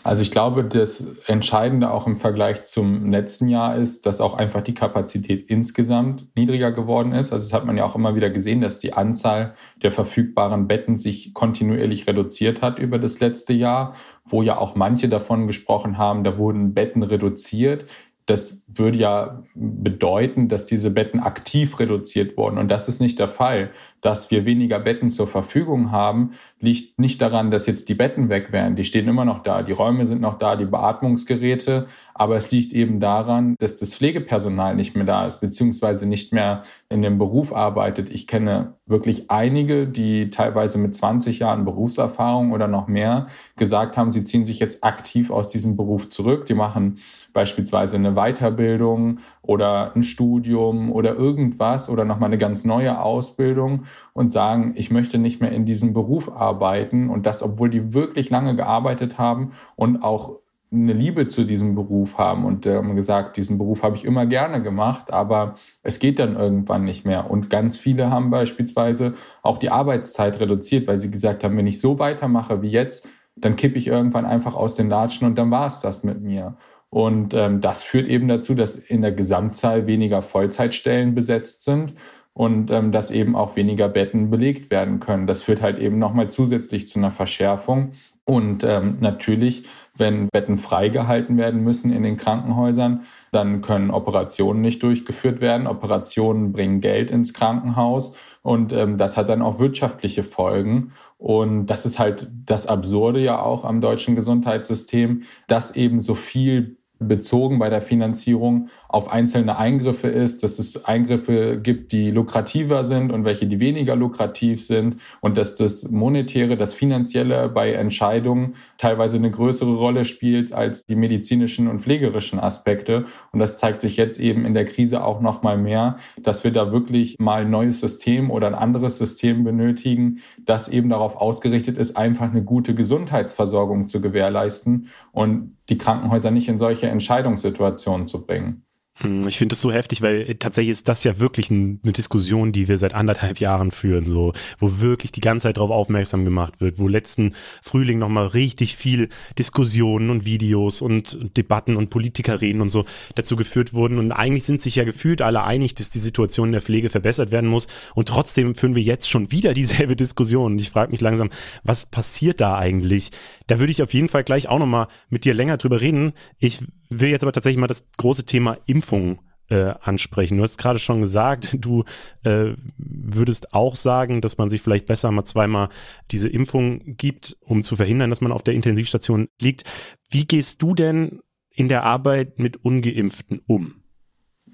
Also 0.04 0.24
ich 0.24 0.32
glaube, 0.32 0.64
das 0.64 1.06
Entscheidende 1.28 1.92
auch 1.92 2.08
im 2.08 2.18
Vergleich 2.18 2.64
zum 2.64 3.12
letzten 3.12 3.48
Jahr 3.48 3.76
ist, 3.76 4.08
dass 4.08 4.20
auch 4.20 4.34
einfach 4.34 4.62
die 4.62 4.74
Kapazität 4.74 5.48
insgesamt 5.48 6.28
niedriger 6.36 6.72
geworden 6.72 7.12
ist. 7.12 7.32
Also 7.32 7.46
das 7.46 7.54
hat 7.54 7.66
man 7.66 7.78
ja 7.78 7.86
auch 7.86 7.96
immer 7.96 8.16
wieder 8.16 8.32
gesehen, 8.32 8.62
dass 8.62 8.80
die 8.80 8.94
Anzahl 8.94 9.54
der 9.84 9.92
verfügbaren 9.92 10.68
Betten 10.68 10.98
sich 10.98 11.36
kontinuierlich 11.36 12.08
reduziert 12.08 12.64
hat 12.64 12.80
über 12.80 12.98
das 12.98 13.20
letzte 13.20 13.54
Jahr, 13.54 13.96
wo 14.26 14.42
ja 14.42 14.58
auch 14.58 14.76
manche 14.76 15.08
davon 15.08 15.46
gesprochen 15.46 16.00
haben, 16.00 16.24
da 16.24 16.38
wurden 16.38 16.74
Betten 16.74 17.04
reduziert. 17.04 17.86
Das 18.26 18.64
würde 18.68 18.98
ja 18.98 19.44
bedeuten, 19.54 20.48
dass 20.48 20.66
diese 20.66 20.90
Betten 20.90 21.20
aktiv 21.20 21.80
reduziert 21.80 22.38
wurden. 22.38 22.58
Und 22.58 22.70
das 22.70 22.88
ist 22.88 23.02
nicht 23.02 23.20
der 23.20 23.28
Fall. 23.28 23.72
Dass 24.02 24.32
wir 24.32 24.46
weniger 24.46 24.80
Betten 24.80 25.10
zur 25.10 25.28
Verfügung 25.28 25.92
haben, 25.92 26.32
liegt 26.60 27.00
nicht 27.00 27.22
daran, 27.22 27.52
dass 27.52 27.66
jetzt 27.66 27.88
die 27.88 27.96
Betten 27.96 28.30
weg 28.30 28.52
wären. 28.52 28.76
Die 28.76 28.84
stehen 28.84 29.08
immer 29.08 29.26
noch 29.26 29.44
da. 29.44 29.62
Die 29.62 29.72
Räume 29.72 30.06
sind 30.06 30.22
noch 30.22 30.38
da, 30.38 30.56
die 30.56 30.66
Beatmungsgeräte. 30.66 31.88
Aber 32.14 32.36
es 32.36 32.52
liegt 32.52 32.74
eben 32.74 33.00
daran, 33.00 33.56
dass 33.60 33.76
das 33.78 33.96
Pflegepersonal 33.96 34.76
nicht 34.76 34.96
mehr 34.96 35.06
da 35.06 35.26
ist, 35.26 35.40
beziehungsweise 35.40 36.06
nicht 36.06 36.34
mehr 36.34 36.62
in 36.90 37.02
dem 37.02 37.18
Beruf 37.18 37.54
arbeitet. 37.54 38.10
Ich 38.10 38.28
kenne 38.28 38.74
wirklich 38.86 39.32
einige, 39.32 39.88
die 39.88 40.30
teilweise 40.30 40.78
mit 40.78 40.94
20 40.94 41.40
Jahren 41.40 41.66
Berufserfahrung 41.66 42.52
oder 42.52 42.68
noch 42.68 42.88
mehr 42.88 43.28
gesagt 43.56 43.98
haben, 43.98 44.12
sie 44.12 44.24
ziehen 44.24 44.46
sich 44.46 44.60
jetzt 44.60 44.84
aktiv 44.84 45.32
aus 45.32 45.50
diesem 45.50 45.78
Beruf 45.78 46.10
zurück. 46.10 46.46
Die 46.46 46.54
machen 46.54 46.96
beispielsweise 47.34 47.96
eine 47.96 48.14
Weiterbildung 48.14 49.20
oder 49.42 49.96
ein 49.96 50.04
Studium 50.04 50.92
oder 50.92 51.16
irgendwas 51.16 51.90
oder 51.90 52.06
nochmal 52.06 52.28
eine 52.28 52.38
ganz 52.38 52.66
neue 52.66 53.02
Ausbildung 53.02 53.86
und 54.14 54.32
sagen, 54.32 54.74
ich 54.76 54.92
möchte 54.92 55.18
nicht 55.18 55.42
mehr 55.42 55.52
in 55.52 55.66
diesem 55.66 55.94
Beruf 55.94 56.32
arbeiten 56.32 57.10
und 57.10 57.26
das, 57.26 57.44
obwohl 57.44 57.70
die 57.70 57.94
wirklich 57.94 58.30
lange 58.30 58.56
gearbeitet 58.56 59.18
haben 59.18 59.52
und 59.76 60.04
auch 60.04 60.40
eine 60.74 60.94
Liebe 60.94 61.28
zu 61.28 61.44
diesem 61.44 61.76
Beruf 61.76 62.18
haben 62.18 62.46
und 62.46 62.66
äh, 62.66 62.78
haben 62.78 62.96
gesagt, 62.96 63.36
diesen 63.36 63.58
Beruf 63.58 63.84
habe 63.84 63.98
ich 63.98 64.06
immer 64.06 64.26
gerne 64.26 64.64
gemacht, 64.64 65.12
aber 65.12 65.56
es 65.84 66.00
geht 66.00 66.18
dann 66.18 66.38
irgendwann 66.38 66.86
nicht 66.86 67.06
mehr. 67.06 67.30
Und 67.30 67.50
ganz 67.50 67.78
viele 67.78 68.10
haben 68.10 68.30
beispielsweise 68.30 69.14
auch 69.42 69.58
die 69.58 69.70
Arbeitszeit 69.70 70.40
reduziert, 70.40 70.88
weil 70.88 70.98
sie 70.98 71.12
gesagt 71.12 71.44
haben, 71.44 71.58
wenn 71.58 71.68
ich 71.68 71.82
so 71.82 72.00
weitermache 72.00 72.62
wie 72.62 72.70
jetzt, 72.70 73.10
dann 73.36 73.58
kippe 73.58 73.78
ich 73.78 73.88
irgendwann 73.88 74.26
einfach 74.26 74.56
aus 74.56 74.74
den 74.74 74.90
Latschen 74.90 75.28
und 75.28 75.38
dann 75.38 75.52
war 75.52 75.68
es 75.68 75.82
das 75.82 76.04
mit 76.04 76.22
mir. 76.22 76.56
Und 76.90 77.34
ähm, 77.34 77.60
das 77.62 77.84
führt 77.84 78.08
eben 78.08 78.28
dazu, 78.28 78.54
dass 78.54 78.76
in 78.76 79.02
der 79.02 79.14
Gesamtzahl 79.14 79.88
weniger 79.88 80.22
Vollzeitstellen 80.22 81.16
besetzt 81.16 81.64
sind 81.64 81.94
und 82.34 82.72
ähm, 82.72 82.92
dass 82.92 83.12
eben 83.12 83.36
auch 83.36 83.56
weniger 83.56 83.90
Betten 83.90 84.30
belegt 84.30 84.72
werden 84.72 85.00
können. 85.00 85.28
Das 85.28 85.44
führt 85.44 85.62
halt 85.62 85.80
eben 85.80 86.00
nochmal 86.00 86.30
zusätzlich 86.30 86.88
zu 86.88 87.00
einer 87.00 87.12
Verschärfung. 87.12 87.92
Und 88.24 88.64
ähm, 88.64 88.98
natürlich, 89.02 89.64
wenn 89.98 90.30
Betten 90.30 90.58
freigehalten 90.58 91.38
werden 91.38 91.64
müssen 91.64 91.92
in 91.92 92.04
den 92.04 92.16
Krankenhäusern, 92.16 93.02
dann 93.32 93.62
können 93.62 93.92
Operationen 93.92 94.62
nicht 94.62 94.82
durchgeführt 94.84 95.42
werden. 95.42 95.68
Operationen 95.68 96.54
bringen 96.54 96.80
Geld 96.80 97.12
ins 97.12 97.34
Krankenhaus 97.34 98.16
und 98.44 98.72
ähm, 98.72 98.98
das 98.98 99.18
hat 99.18 99.28
dann 99.28 99.42
auch 99.42 99.60
wirtschaftliche 99.60 100.24
Folgen. 100.24 100.94
Und 101.18 101.66
das 101.66 101.86
ist 101.86 102.00
halt 102.00 102.32
das 102.46 102.68
Absurde 102.68 103.20
ja 103.20 103.42
auch 103.42 103.66
am 103.66 103.82
deutschen 103.82 104.16
Gesundheitssystem, 104.16 105.24
dass 105.48 105.76
eben 105.76 106.00
so 106.00 106.16
viel 106.16 106.78
bezogen 107.00 107.60
bei 107.60 107.70
der 107.70 107.82
Finanzierung 107.82 108.70
auf 108.92 109.12
einzelne 109.12 109.58
Eingriffe 109.58 110.08
ist, 110.08 110.44
dass 110.44 110.60
es 110.60 110.86
Eingriffe 110.86 111.60
gibt, 111.62 111.92
die 111.94 112.12
lukrativer 112.12 112.84
sind 112.84 113.12
und 113.12 113.24
welche, 113.24 113.48
die 113.48 113.60
weniger 113.60 113.96
lukrativ 113.96 114.66
sind 114.66 114.98
und 115.22 115.38
dass 115.38 115.56
das 115.56 115.90
Monetäre, 115.90 116.58
das 116.58 116.74
Finanzielle 116.74 117.48
bei 117.48 117.72
Entscheidungen 117.72 118.56
teilweise 118.78 119.18
eine 119.18 119.32
größere 119.32 119.76
Rolle 119.76 120.04
spielt 120.04 120.52
als 120.52 120.86
die 120.86 120.96
medizinischen 120.96 121.68
und 121.68 121.82
pflegerischen 121.82 122.40
Aspekte. 122.40 123.06
Und 123.32 123.40
das 123.40 123.56
zeigt 123.56 123.82
sich 123.82 123.96
jetzt 123.96 124.20
eben 124.20 124.46
in 124.46 124.54
der 124.54 124.66
Krise 124.66 125.04
auch 125.04 125.22
noch 125.22 125.42
mal 125.42 125.58
mehr, 125.58 125.98
dass 126.22 126.44
wir 126.44 126.52
da 126.52 126.72
wirklich 126.72 127.18
mal 127.18 127.44
ein 127.44 127.50
neues 127.50 127.80
System 127.80 128.30
oder 128.30 128.48
ein 128.48 128.56
anderes 128.56 128.98
System 128.98 129.44
benötigen, 129.44 130.20
das 130.44 130.68
eben 130.68 130.90
darauf 130.90 131.16
ausgerichtet 131.16 131.78
ist, 131.78 131.96
einfach 131.96 132.30
eine 132.30 132.44
gute 132.44 132.76
Gesundheitsversorgung 132.76 133.88
zu 133.88 134.02
gewährleisten 134.02 134.88
und 135.12 135.56
die 135.70 135.78
Krankenhäuser 135.78 136.32
nicht 136.32 136.50
in 136.50 136.58
solche 136.58 136.88
Entscheidungssituationen 136.88 138.08
zu 138.08 138.26
bringen. 138.26 138.66
Hm, 139.00 139.28
ich 139.28 139.38
finde 139.38 139.54
das 139.54 139.62
so 139.62 139.72
heftig, 139.72 140.02
weil 140.02 140.30
äh, 140.30 140.36
tatsächlich 140.36 140.72
ist 140.72 140.90
das 140.90 141.04
ja 141.04 141.20
wirklich 141.20 141.50
eine 141.50 141.78
Diskussion, 141.84 142.52
die 142.52 142.68
wir 142.68 142.78
seit 142.78 142.94
anderthalb 142.94 143.40
Jahren 143.40 143.72
führen, 143.72 144.06
so, 144.06 144.34
wo 144.60 144.80
wirklich 144.80 145.12
die 145.12 145.22
ganze 145.22 145.44
Zeit 145.44 145.58
darauf 145.58 145.72
aufmerksam 145.72 146.26
gemacht 146.26 146.60
wird, 146.60 146.78
wo 146.78 146.88
letzten 146.88 147.34
Frühling 147.62 148.00
nochmal 148.00 148.28
richtig 148.28 148.76
viel 148.76 149.10
Diskussionen 149.40 150.10
und 150.10 150.26
Videos 150.26 150.82
und 150.82 151.38
Debatten 151.38 151.78
und 151.78 151.90
Politikerreden 151.90 152.62
und 152.62 152.70
so 152.70 152.86
dazu 153.16 153.36
geführt 153.38 153.74
wurden. 153.74 153.98
Und 153.98 154.12
eigentlich 154.12 154.44
sind 154.44 154.62
sich 154.62 154.76
ja 154.76 154.84
gefühlt 154.84 155.22
alle 155.22 155.44
einig, 155.44 155.74
dass 155.76 155.90
die 155.90 156.00
Situation 156.00 156.50
in 156.50 156.54
der 156.54 156.62
Pflege 156.62 156.90
verbessert 156.90 157.32
werden 157.32 157.50
muss. 157.50 157.68
Und 157.96 158.10
trotzdem 158.10 158.56
führen 158.56 158.76
wir 158.76 158.84
jetzt 158.84 159.10
schon 159.10 159.32
wieder 159.32 159.54
dieselbe 159.54 159.96
Diskussion. 159.96 160.54
Und 160.54 160.60
ich 160.60 160.70
frage 160.70 160.92
mich 160.92 161.02
langsam, 161.02 161.30
was 161.64 161.86
passiert 161.86 162.42
da 162.42 162.58
eigentlich? 162.58 163.12
Da 163.48 163.60
würde 163.60 163.72
ich 163.72 163.82
auf 163.82 163.94
jeden 163.94 164.10
Fall 164.10 164.26
gleich 164.26 164.50
auch 164.50 164.60
nochmal 164.60 164.88
mit 165.10 165.24
dir 165.24 165.34
länger 165.34 165.58
drüber 165.58 165.80
reden. 165.80 166.12
Ich 166.40 166.60
will 166.92 167.10
jetzt 167.10 167.24
aber 167.24 167.32
tatsächlich 167.32 167.60
mal 167.60 167.68
das 167.68 167.88
große 167.98 168.26
Thema 168.26 168.58
Impfung 168.66 169.20
äh, 169.50 169.74
ansprechen. 169.82 170.38
Du 170.38 170.44
hast 170.44 170.58
gerade 170.58 170.80
schon 170.80 171.02
gesagt, 171.02 171.58
du 171.60 171.84
äh, 172.24 172.54
würdest 172.78 173.54
auch 173.54 173.76
sagen, 173.76 174.22
dass 174.22 174.38
man 174.38 174.50
sich 174.50 174.62
vielleicht 174.62 174.86
besser 174.86 175.12
mal 175.12 175.26
zweimal 175.26 175.70
diese 176.10 176.30
Impfung 176.30 176.96
gibt, 176.98 177.38
um 177.42 177.62
zu 177.62 177.76
verhindern, 177.76 178.10
dass 178.10 178.22
man 178.22 178.32
auf 178.32 178.44
der 178.44 178.54
Intensivstation 178.54 179.28
liegt. 179.40 179.64
Wie 180.10 180.26
gehst 180.26 180.62
du 180.62 180.74
denn 180.74 181.20
in 181.54 181.68
der 181.68 181.84
Arbeit 181.84 182.40
mit 182.40 182.64
ungeimpften 182.64 183.42
um? 183.46 183.76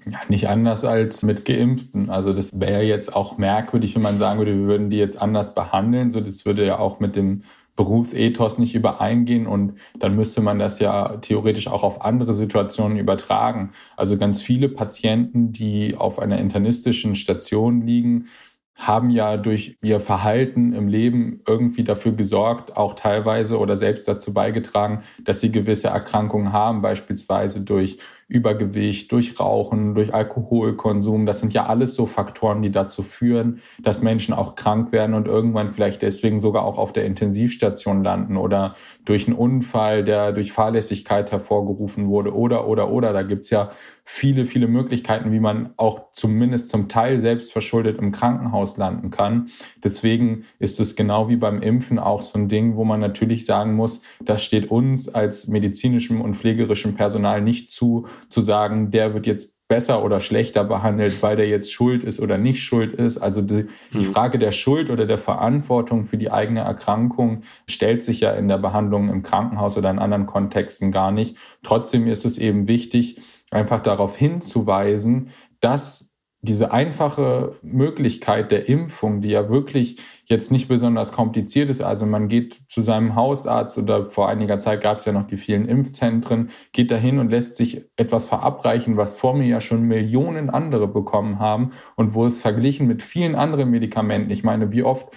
Ja, 0.06 0.20
nicht 0.28 0.48
anders 0.48 0.84
als 0.84 1.22
mit 1.22 1.44
Geimpften. 1.44 2.08
Also 2.08 2.32
das 2.32 2.58
wäre 2.58 2.82
jetzt 2.82 3.14
auch 3.14 3.36
merkwürdig, 3.36 3.94
wenn 3.94 4.02
man 4.02 4.18
sagen 4.18 4.38
würde, 4.38 4.56
wir 4.56 4.66
würden 4.66 4.90
die 4.90 4.96
jetzt 4.96 5.20
anders 5.20 5.54
behandeln. 5.54 6.10
So, 6.10 6.20
das 6.20 6.44
würde 6.44 6.64
ja 6.64 6.78
auch 6.78 7.00
mit 7.00 7.16
dem 7.16 7.42
Berufsethos 7.78 8.58
nicht 8.58 8.74
übereingehen 8.74 9.46
und 9.46 9.74
dann 10.00 10.16
müsste 10.16 10.40
man 10.40 10.58
das 10.58 10.80
ja 10.80 11.16
theoretisch 11.18 11.68
auch 11.68 11.84
auf 11.84 12.04
andere 12.04 12.34
Situationen 12.34 12.98
übertragen. 12.98 13.70
Also 13.96 14.18
ganz 14.18 14.42
viele 14.42 14.68
Patienten, 14.68 15.52
die 15.52 15.94
auf 15.96 16.18
einer 16.18 16.38
internistischen 16.38 17.14
Station 17.14 17.86
liegen, 17.86 18.26
haben 18.74 19.10
ja 19.10 19.36
durch 19.36 19.78
ihr 19.80 20.00
Verhalten 20.00 20.72
im 20.72 20.88
Leben 20.88 21.40
irgendwie 21.46 21.84
dafür 21.84 22.12
gesorgt, 22.12 22.76
auch 22.76 22.94
teilweise 22.94 23.58
oder 23.58 23.76
selbst 23.76 24.08
dazu 24.08 24.34
beigetragen, 24.34 25.02
dass 25.22 25.40
sie 25.40 25.52
gewisse 25.52 25.88
Erkrankungen 25.88 26.52
haben, 26.52 26.82
beispielsweise 26.82 27.64
durch 27.64 27.98
Übergewicht, 28.28 29.10
durch 29.10 29.40
Rauchen, 29.40 29.94
durch 29.94 30.12
Alkoholkonsum. 30.12 31.24
Das 31.24 31.40
sind 31.40 31.54
ja 31.54 31.64
alles 31.64 31.94
so 31.94 32.04
Faktoren, 32.04 32.60
die 32.60 32.70
dazu 32.70 33.02
führen, 33.02 33.60
dass 33.80 34.02
Menschen 34.02 34.34
auch 34.34 34.54
krank 34.54 34.92
werden 34.92 35.14
und 35.14 35.26
irgendwann 35.26 35.70
vielleicht 35.70 36.02
deswegen 36.02 36.38
sogar 36.38 36.64
auch 36.64 36.76
auf 36.76 36.92
der 36.92 37.06
Intensivstation 37.06 38.04
landen 38.04 38.36
oder 38.36 38.74
durch 39.06 39.26
einen 39.26 39.36
Unfall, 39.36 40.04
der 40.04 40.32
durch 40.32 40.52
Fahrlässigkeit 40.52 41.32
hervorgerufen 41.32 42.08
wurde 42.08 42.34
oder, 42.34 42.68
oder, 42.68 42.90
oder. 42.90 43.14
Da 43.14 43.22
gibt's 43.22 43.48
ja 43.48 43.70
viele, 44.04 44.46
viele 44.46 44.68
Möglichkeiten, 44.68 45.32
wie 45.32 45.40
man 45.40 45.74
auch 45.76 46.12
zumindest 46.12 46.70
zum 46.70 46.88
Teil 46.88 47.20
selbstverschuldet 47.20 47.98
im 47.98 48.10
Krankenhaus 48.10 48.78
landen 48.78 49.10
kann. 49.10 49.48
Deswegen 49.84 50.44
ist 50.58 50.80
es 50.80 50.96
genau 50.96 51.28
wie 51.28 51.36
beim 51.36 51.60
Impfen 51.60 51.98
auch 51.98 52.22
so 52.22 52.38
ein 52.38 52.48
Ding, 52.48 52.76
wo 52.76 52.84
man 52.84 53.00
natürlich 53.00 53.44
sagen 53.44 53.74
muss, 53.74 54.02
das 54.22 54.42
steht 54.42 54.70
uns 54.70 55.08
als 55.08 55.48
medizinischem 55.48 56.22
und 56.22 56.36
pflegerischem 56.36 56.94
Personal 56.94 57.42
nicht 57.42 57.70
zu, 57.70 58.06
zu 58.28 58.40
sagen, 58.40 58.90
der 58.90 59.14
wird 59.14 59.26
jetzt 59.26 59.54
besser 59.68 60.02
oder 60.02 60.20
schlechter 60.20 60.64
behandelt, 60.64 61.22
weil 61.22 61.36
der 61.36 61.46
jetzt 61.46 61.70
schuld 61.72 62.02
ist 62.02 62.20
oder 62.20 62.38
nicht 62.38 62.62
schuld 62.62 62.94
ist. 62.94 63.18
Also 63.18 63.42
die, 63.42 63.66
die, 63.92 63.98
hm. 63.98 64.04
Frage 64.04 64.38
der 64.38 64.50
Schuld 64.50 64.88
oder 64.88 65.04
der 65.04 65.18
Verantwortung 65.18 66.06
für 66.06 66.16
die 66.16 66.30
eigene 66.30 66.60
Erkrankung 66.60 67.42
stellt 67.68 68.02
sich 68.02 68.20
ja 68.20 68.32
in 68.32 68.48
der 68.48 68.56
Behandlung 68.56 69.10
im 69.10 69.22
Krankenhaus 69.22 69.76
oder 69.76 69.90
in 69.90 69.98
anderen 69.98 70.24
Kontexten 70.24 70.90
gar 70.90 71.12
nicht. 71.12 71.36
Trotzdem 71.62 72.06
ist 72.06 72.24
es 72.24 72.38
eben 72.38 72.66
wichtig, 72.66 73.20
einfach 73.50 73.80
darauf 73.80 74.16
hinzuweisen, 74.16 75.30
dass 75.60 76.07
diese 76.40 76.70
einfache 76.70 77.56
Möglichkeit 77.62 78.52
der 78.52 78.68
Impfung, 78.68 79.20
die 79.20 79.30
ja 79.30 79.48
wirklich 79.48 80.00
jetzt 80.24 80.52
nicht 80.52 80.68
besonders 80.68 81.10
kompliziert 81.10 81.68
ist, 81.68 81.82
also 81.82 82.06
man 82.06 82.28
geht 82.28 82.60
zu 82.68 82.80
seinem 82.80 83.16
Hausarzt 83.16 83.76
oder 83.76 84.08
vor 84.08 84.28
einiger 84.28 84.60
Zeit 84.60 84.80
gab 84.80 84.98
es 84.98 85.04
ja 85.04 85.12
noch 85.12 85.26
die 85.26 85.36
vielen 85.36 85.66
Impfzentren, 85.66 86.50
geht 86.72 86.92
dahin 86.92 87.18
und 87.18 87.30
lässt 87.30 87.56
sich 87.56 87.86
etwas 87.96 88.26
verabreichen, 88.26 88.96
was 88.96 89.16
vor 89.16 89.34
mir 89.34 89.48
ja 89.48 89.60
schon 89.60 89.82
Millionen 89.82 90.48
andere 90.48 90.86
bekommen 90.86 91.40
haben 91.40 91.70
und 91.96 92.14
wo 92.14 92.24
es 92.24 92.40
verglichen 92.40 92.86
mit 92.86 93.02
vielen 93.02 93.34
anderen 93.34 93.70
Medikamenten, 93.70 94.30
ich 94.30 94.44
meine, 94.44 94.70
wie 94.70 94.84
oft 94.84 95.08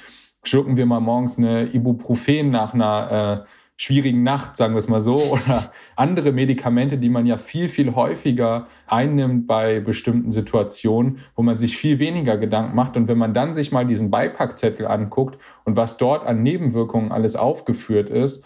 schlucken 0.43 0.75
wir 0.75 0.87
mal 0.87 1.01
morgens 1.01 1.37
eine 1.37 1.71
Ibuprofen 1.71 2.49
nach 2.49 2.73
einer 2.73 3.45
äh, 3.45 3.60
schwierigen 3.81 4.21
Nacht, 4.21 4.57
sagen 4.57 4.75
wir 4.75 4.79
es 4.79 4.87
mal 4.87 5.01
so, 5.01 5.17
oder 5.31 5.71
andere 5.95 6.31
Medikamente, 6.31 6.97
die 6.97 7.09
man 7.09 7.25
ja 7.25 7.37
viel, 7.37 7.67
viel 7.67 7.95
häufiger 7.95 8.67
einnimmt 8.85 9.47
bei 9.47 9.79
bestimmten 9.79 10.31
Situationen, 10.31 11.19
wo 11.35 11.41
man 11.41 11.57
sich 11.57 11.77
viel 11.77 11.99
weniger 11.99 12.37
Gedanken 12.37 12.75
macht. 12.75 12.95
Und 12.95 13.07
wenn 13.07 13.17
man 13.17 13.33
dann 13.33 13.55
sich 13.55 13.71
mal 13.71 13.85
diesen 13.85 14.11
Beipackzettel 14.11 14.85
anguckt 14.85 15.41
und 15.65 15.75
was 15.75 15.97
dort 15.97 16.25
an 16.25 16.43
Nebenwirkungen 16.43 17.11
alles 17.11 17.35
aufgeführt 17.35 18.09
ist, 18.09 18.45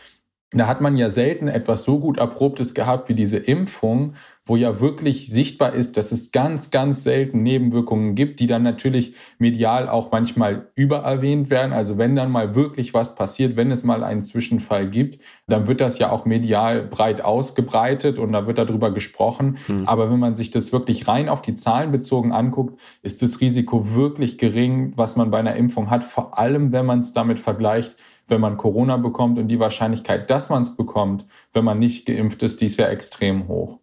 da 0.52 0.68
hat 0.68 0.80
man 0.80 0.96
ja 0.96 1.10
selten 1.10 1.50
etwas 1.50 1.84
so 1.84 2.00
gut 2.00 2.18
Erprobtes 2.18 2.74
gehabt 2.74 3.10
wie 3.10 3.14
diese 3.14 3.38
Impfung, 3.38 4.14
wo 4.46 4.56
ja 4.56 4.80
wirklich 4.80 5.32
sichtbar 5.32 5.74
ist, 5.74 5.98
dass 5.98 6.12
es 6.12 6.32
ganz, 6.32 6.70
ganz 6.70 7.04
selten 7.04 7.42
Nebenwirkungen 7.42 8.14
gibt, 8.14 8.40
die 8.40 8.48
dann 8.48 8.62
natürlich 8.62 9.16
medial 9.40 9.90
auch 9.90 10.12
manchmal 10.12 10.68
übererwähnt 10.76 11.50
werden. 11.50 11.74
Also 11.74 11.98
wenn 11.98 12.16
dann 12.16 12.32
mal 12.32 12.54
wirklich 12.54 12.94
was 12.94 13.16
passiert, 13.16 13.56
wenn 13.56 13.72
es 13.72 13.84
mal 13.84 14.04
einen 14.04 14.22
Zwischenfall 14.22 14.88
gibt, 14.88 15.20
dann 15.48 15.68
wird 15.68 15.82
das 15.82 15.98
ja 15.98 16.12
auch 16.12 16.26
medial 16.26 16.84
breit 16.84 17.22
ausgebreitet 17.24 18.20
und 18.20 18.34
da 18.34 18.46
wird 18.46 18.60
darüber 18.60 18.92
gesprochen. 18.92 19.58
Hm. 19.66 19.88
Aber 19.88 20.12
wenn 20.12 20.20
man 20.20 20.36
sich 20.36 20.52
das 20.52 20.72
wirklich 20.72 21.08
rein 21.08 21.28
auf 21.28 21.42
die 21.42 21.56
Zahlen 21.56 21.92
bezogen 21.92 22.32
anguckt, 22.32 22.80
ist 23.02 23.24
das 23.24 23.42
Risiko 23.42 23.96
wirklich 23.96 24.38
gering, 24.38 24.94
was 24.96 25.16
man 25.16 25.32
bei 25.32 25.40
einer 25.40 25.56
Impfung 25.56 25.90
hat, 25.90 26.06
vor 26.06 26.38
allem 26.38 26.72
wenn 26.72 26.86
man 26.86 27.00
es 27.00 27.14
damit 27.14 27.40
vergleicht, 27.40 27.96
wenn 28.28 28.42
man 28.42 28.58
Corona 28.58 28.98
bekommt 28.98 29.40
und 29.40 29.48
die 29.48 29.60
Wahrscheinlichkeit, 29.60 30.30
dass 30.30 30.50
man 30.50 30.62
es 30.62 30.76
bekommt, 30.76 31.26
wenn 31.54 31.64
man 31.64 31.80
nicht 31.80 32.06
geimpft 32.06 32.44
ist, 32.44 32.62
die 32.62 32.66
ist 32.66 32.78
ja 32.78 32.88
extrem 32.88 33.48
hoch. 33.48 33.80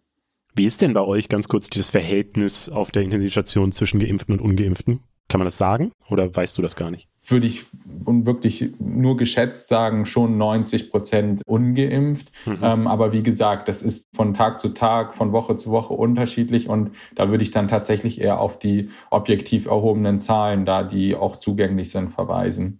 Wie 0.55 0.65
ist 0.65 0.81
denn 0.81 0.93
bei 0.93 1.01
euch 1.01 1.29
ganz 1.29 1.47
kurz 1.47 1.69
das 1.69 1.89
Verhältnis 1.89 2.69
auf 2.69 2.91
der 2.91 3.01
Intensivstation 3.01 3.71
zwischen 3.71 3.99
Geimpften 3.99 4.39
und 4.39 4.41
Ungeimpften? 4.41 4.99
Kann 5.29 5.39
man 5.39 5.45
das 5.45 5.57
sagen 5.57 5.91
oder 6.09 6.35
weißt 6.35 6.55
du 6.57 6.61
das 6.61 6.75
gar 6.75 6.91
nicht? 6.91 7.07
Würde 7.25 7.47
ich 7.47 7.65
wirklich 8.05 8.69
nur 8.77 9.17
geschätzt 9.17 9.67
sagen, 9.67 10.05
schon 10.05 10.37
90 10.37 10.91
Prozent 10.91 11.41
ungeimpft. 11.47 12.31
Mhm. 12.45 12.59
Ähm, 12.61 12.87
aber 12.87 13.13
wie 13.13 13.23
gesagt, 13.23 13.67
das 13.67 13.81
ist 13.81 14.05
von 14.13 14.33
Tag 14.35 14.59
zu 14.59 14.69
Tag, 14.75 15.15
von 15.15 15.31
Woche 15.31 15.55
zu 15.55 15.71
Woche 15.71 15.93
unterschiedlich 15.93 16.69
und 16.69 16.91
da 17.15 17.29
würde 17.29 17.41
ich 17.41 17.49
dann 17.49 17.67
tatsächlich 17.67 18.21
eher 18.21 18.39
auf 18.39 18.59
die 18.59 18.89
objektiv 19.09 19.65
erhobenen 19.65 20.19
Zahlen, 20.19 20.65
da 20.65 20.83
die 20.83 21.15
auch 21.15 21.37
zugänglich 21.37 21.89
sind, 21.89 22.11
verweisen. 22.11 22.79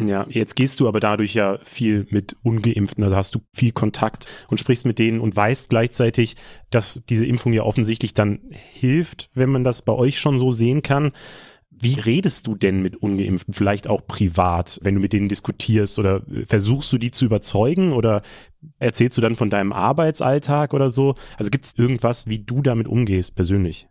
Ja, 0.00 0.26
jetzt 0.28 0.54
gehst 0.54 0.80
du 0.80 0.88
aber 0.88 1.00
dadurch 1.00 1.34
ja 1.34 1.58
viel 1.62 2.06
mit 2.10 2.36
Ungeimpften, 2.42 3.02
also 3.02 3.16
hast 3.16 3.34
du 3.34 3.40
viel 3.52 3.72
Kontakt 3.72 4.26
und 4.48 4.58
sprichst 4.58 4.86
mit 4.86 4.98
denen 4.98 5.20
und 5.20 5.34
weißt 5.34 5.70
gleichzeitig, 5.70 6.36
dass 6.70 7.02
diese 7.08 7.26
Impfung 7.26 7.52
ja 7.52 7.62
offensichtlich 7.62 8.14
dann 8.14 8.40
hilft, 8.50 9.28
wenn 9.34 9.50
man 9.50 9.64
das 9.64 9.82
bei 9.82 9.92
euch 9.92 10.18
schon 10.20 10.38
so 10.38 10.52
sehen 10.52 10.82
kann. 10.82 11.12
Wie 11.70 11.94
redest 11.94 12.46
du 12.46 12.56
denn 12.56 12.82
mit 12.82 12.96
Ungeimpften, 12.96 13.54
vielleicht 13.54 13.88
auch 13.88 14.06
privat, 14.06 14.80
wenn 14.82 14.94
du 14.94 15.00
mit 15.00 15.12
denen 15.12 15.28
diskutierst 15.28 15.98
oder 15.98 16.22
versuchst 16.44 16.92
du 16.92 16.98
die 16.98 17.12
zu 17.12 17.24
überzeugen 17.24 17.92
oder 17.92 18.22
erzählst 18.78 19.16
du 19.16 19.22
dann 19.22 19.36
von 19.36 19.50
deinem 19.50 19.72
Arbeitsalltag 19.72 20.74
oder 20.74 20.90
so? 20.90 21.14
Also 21.36 21.50
gibt 21.50 21.64
es 21.64 21.78
irgendwas, 21.78 22.26
wie 22.26 22.40
du 22.40 22.62
damit 22.62 22.88
umgehst 22.88 23.36
persönlich? 23.36 23.88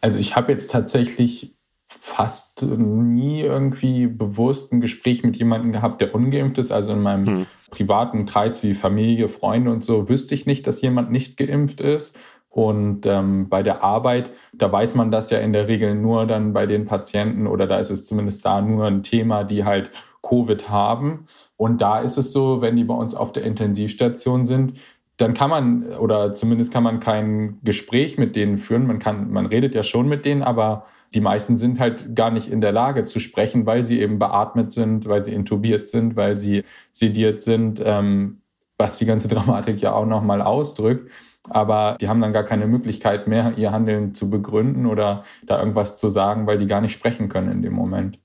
Also 0.00 0.18
ich 0.18 0.36
habe 0.36 0.52
jetzt 0.52 0.70
tatsächlich 0.70 1.57
fast 1.88 2.62
nie 2.62 3.40
irgendwie 3.40 4.06
bewusst 4.06 4.72
ein 4.72 4.80
Gespräch 4.80 5.22
mit 5.22 5.36
jemandem 5.36 5.72
gehabt, 5.72 6.00
der 6.00 6.14
ungeimpft 6.14 6.58
ist. 6.58 6.70
Also 6.70 6.92
in 6.92 7.02
meinem 7.02 7.26
hm. 7.26 7.46
privaten 7.70 8.26
Kreis 8.26 8.62
wie 8.62 8.74
Familie, 8.74 9.28
Freunde 9.28 9.70
und 9.70 9.82
so 9.82 10.08
wüsste 10.08 10.34
ich 10.34 10.46
nicht, 10.46 10.66
dass 10.66 10.82
jemand 10.82 11.10
nicht 11.10 11.36
geimpft 11.36 11.80
ist. 11.80 12.18
Und 12.50 13.06
ähm, 13.06 13.48
bei 13.48 13.62
der 13.62 13.82
Arbeit, 13.84 14.30
da 14.52 14.70
weiß 14.70 14.94
man 14.94 15.10
das 15.10 15.30
ja 15.30 15.38
in 15.38 15.52
der 15.52 15.68
Regel 15.68 15.94
nur 15.94 16.26
dann 16.26 16.52
bei 16.52 16.66
den 16.66 16.86
Patienten 16.86 17.46
oder 17.46 17.66
da 17.66 17.78
ist 17.78 17.90
es 17.90 18.04
zumindest 18.04 18.44
da 18.44 18.60
nur 18.60 18.86
ein 18.86 19.02
Thema, 19.02 19.44
die 19.44 19.64
halt 19.64 19.90
Covid 20.22 20.68
haben. 20.68 21.26
Und 21.56 21.80
da 21.80 22.00
ist 22.00 22.16
es 22.16 22.32
so, 22.32 22.60
wenn 22.60 22.76
die 22.76 22.84
bei 22.84 22.94
uns 22.94 23.14
auf 23.14 23.32
der 23.32 23.44
Intensivstation 23.44 24.46
sind, 24.46 24.74
dann 25.18 25.34
kann 25.34 25.50
man 25.50 25.82
oder 25.96 26.32
zumindest 26.32 26.72
kann 26.72 26.84
man 26.84 27.00
kein 27.00 27.58
Gespräch 27.62 28.18
mit 28.18 28.36
denen 28.36 28.58
führen. 28.58 28.86
Man 28.86 29.00
kann, 29.00 29.30
man 29.30 29.46
redet 29.46 29.74
ja 29.74 29.82
schon 29.82 30.08
mit 30.08 30.24
denen, 30.24 30.42
aber 30.42 30.86
die 31.12 31.20
meisten 31.20 31.56
sind 31.56 31.80
halt 31.80 32.14
gar 32.14 32.30
nicht 32.30 32.48
in 32.48 32.60
der 32.60 32.72
Lage 32.72 33.04
zu 33.04 33.18
sprechen, 33.18 33.66
weil 33.66 33.82
sie 33.82 34.00
eben 34.00 34.18
beatmet 34.18 34.72
sind, 34.72 35.08
weil 35.08 35.24
sie 35.24 35.34
intubiert 35.34 35.88
sind, 35.88 36.16
weil 36.16 36.38
sie 36.38 36.62
sediert 36.92 37.42
sind, 37.42 37.82
ähm, 37.84 38.42
was 38.78 38.98
die 38.98 39.06
ganze 39.06 39.28
Dramatik 39.28 39.80
ja 39.80 39.92
auch 39.92 40.06
nochmal 40.06 40.40
ausdrückt. 40.40 41.10
Aber 41.50 41.96
die 42.00 42.08
haben 42.08 42.20
dann 42.20 42.32
gar 42.32 42.44
keine 42.44 42.66
Möglichkeit 42.66 43.26
mehr, 43.26 43.54
ihr 43.56 43.72
Handeln 43.72 44.14
zu 44.14 44.30
begründen 44.30 44.86
oder 44.86 45.24
da 45.46 45.58
irgendwas 45.58 45.96
zu 45.96 46.10
sagen, 46.10 46.46
weil 46.46 46.58
die 46.58 46.66
gar 46.66 46.80
nicht 46.80 46.92
sprechen 46.92 47.28
können 47.28 47.50
in 47.50 47.62
dem 47.62 47.72
Moment. 47.72 48.20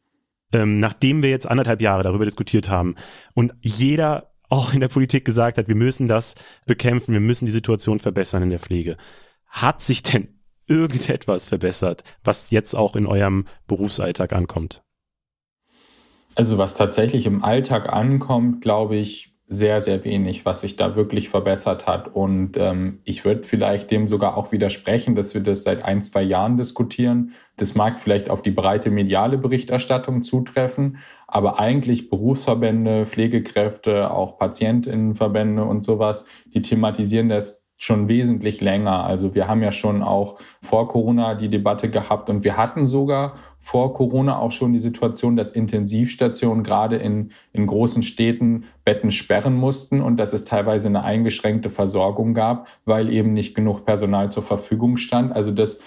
Ähm, 0.52 0.80
nachdem 0.80 1.24
wir 1.24 1.30
jetzt 1.32 1.50
anderthalb 1.50 1.82
Jahre 1.82 2.04
darüber 2.04 2.26
diskutiert 2.26 2.70
haben 2.70 2.96
und 3.34 3.54
jeder 3.62 4.33
auch 4.54 4.74
in 4.74 4.82
der 4.82 4.88
Politik 4.88 5.26
gesagt 5.26 5.58
hat, 5.58 5.68
wir 5.68 5.76
müssen 5.76 6.08
das 6.08 6.36
bekämpfen, 6.68 7.14
wir 7.14 7.20
müssen 7.20 7.46
die 7.46 7.52
Situation 7.52 8.00
verbessern 8.00 8.44
in 8.44 8.52
der 8.52 8.60
Pflege. 8.60 8.98
Hat 9.48 9.82
sich 9.82 10.04
denn 10.04 10.40
irgendetwas 10.68 11.48
verbessert, 11.48 12.04
was 12.24 12.52
jetzt 12.52 12.76
auch 12.76 12.96
in 12.96 13.08
eurem 13.08 13.46
Berufsalltag 13.68 14.32
ankommt? 14.32 14.84
Also 16.36 16.58
was 16.58 16.76
tatsächlich 16.76 17.26
im 17.26 17.44
Alltag 17.44 17.92
ankommt, 17.92 18.62
glaube 18.62 18.96
ich, 18.96 19.33
sehr, 19.48 19.82
sehr 19.82 20.04
wenig, 20.04 20.46
was 20.46 20.62
sich 20.62 20.78
da 20.78 20.96
wirklich 20.96 21.30
verbessert 21.30 21.86
hat. 21.86 22.16
Und 22.16 22.58
ähm, 22.58 23.00
ich 23.04 23.26
würde 23.26 23.44
vielleicht 23.44 23.92
dem 23.92 24.08
sogar 24.08 24.38
auch 24.38 24.52
widersprechen, 24.52 25.16
dass 25.16 25.34
wir 25.34 25.42
das 25.42 25.64
seit 25.64 25.84
ein, 25.84 26.02
zwei 26.02 26.24
Jahren 26.24 26.58
diskutieren. 26.58 27.34
Das 27.58 27.76
mag 27.76 28.00
vielleicht 28.00 28.30
auf 28.30 28.42
die 28.42 28.52
breite 28.52 28.90
mediale 28.90 29.38
Berichterstattung 29.38 30.24
zutreffen, 30.24 30.98
aber 31.28 31.60
eigentlich 31.60 32.10
Berufsverbände, 32.10 33.06
Pflegekräfte, 33.06 34.12
auch 34.12 34.38
Patientinnenverbände 34.38 35.64
und 35.64 35.84
sowas, 35.84 36.26
die 36.46 36.62
thematisieren 36.62 37.30
das 37.30 37.63
schon 37.84 38.08
wesentlich 38.08 38.62
länger. 38.62 39.04
Also 39.04 39.36
wir 39.36 39.48
haben 39.48 39.62
ja 39.62 39.72
schon 39.72 40.04
auch 40.04 40.40
vor 40.62 40.88
Corona 40.88 41.36
die 41.36 41.50
Debatte 41.50 41.90
gehabt 41.90 42.30
und 42.30 42.46
wir 42.46 42.56
hatten 42.56 42.86
sogar 42.86 43.34
vor 43.60 43.94
Corona 43.94 44.40
auch 44.40 44.52
schon 44.52 44.72
die 44.72 44.80
Situation, 44.80 45.36
dass 45.36 45.52
Intensivstationen 45.52 46.64
gerade 46.64 46.96
in, 46.96 47.32
in 47.52 47.68
großen 47.68 48.02
Städten 48.02 48.66
Betten 48.86 49.12
sperren 49.12 49.56
mussten 49.56 50.02
und 50.02 50.18
dass 50.18 50.32
es 50.32 50.46
teilweise 50.46 50.88
eine 50.88 51.04
eingeschränkte 51.04 51.70
Versorgung 51.70 52.34
gab, 52.34 52.68
weil 52.86 53.12
eben 53.12 53.34
nicht 53.34 53.54
genug 53.54 53.86
Personal 53.86 54.32
zur 54.32 54.44
Verfügung 54.44 54.96
stand. 54.96 55.36
Also 55.36 55.52
das, 55.52 55.80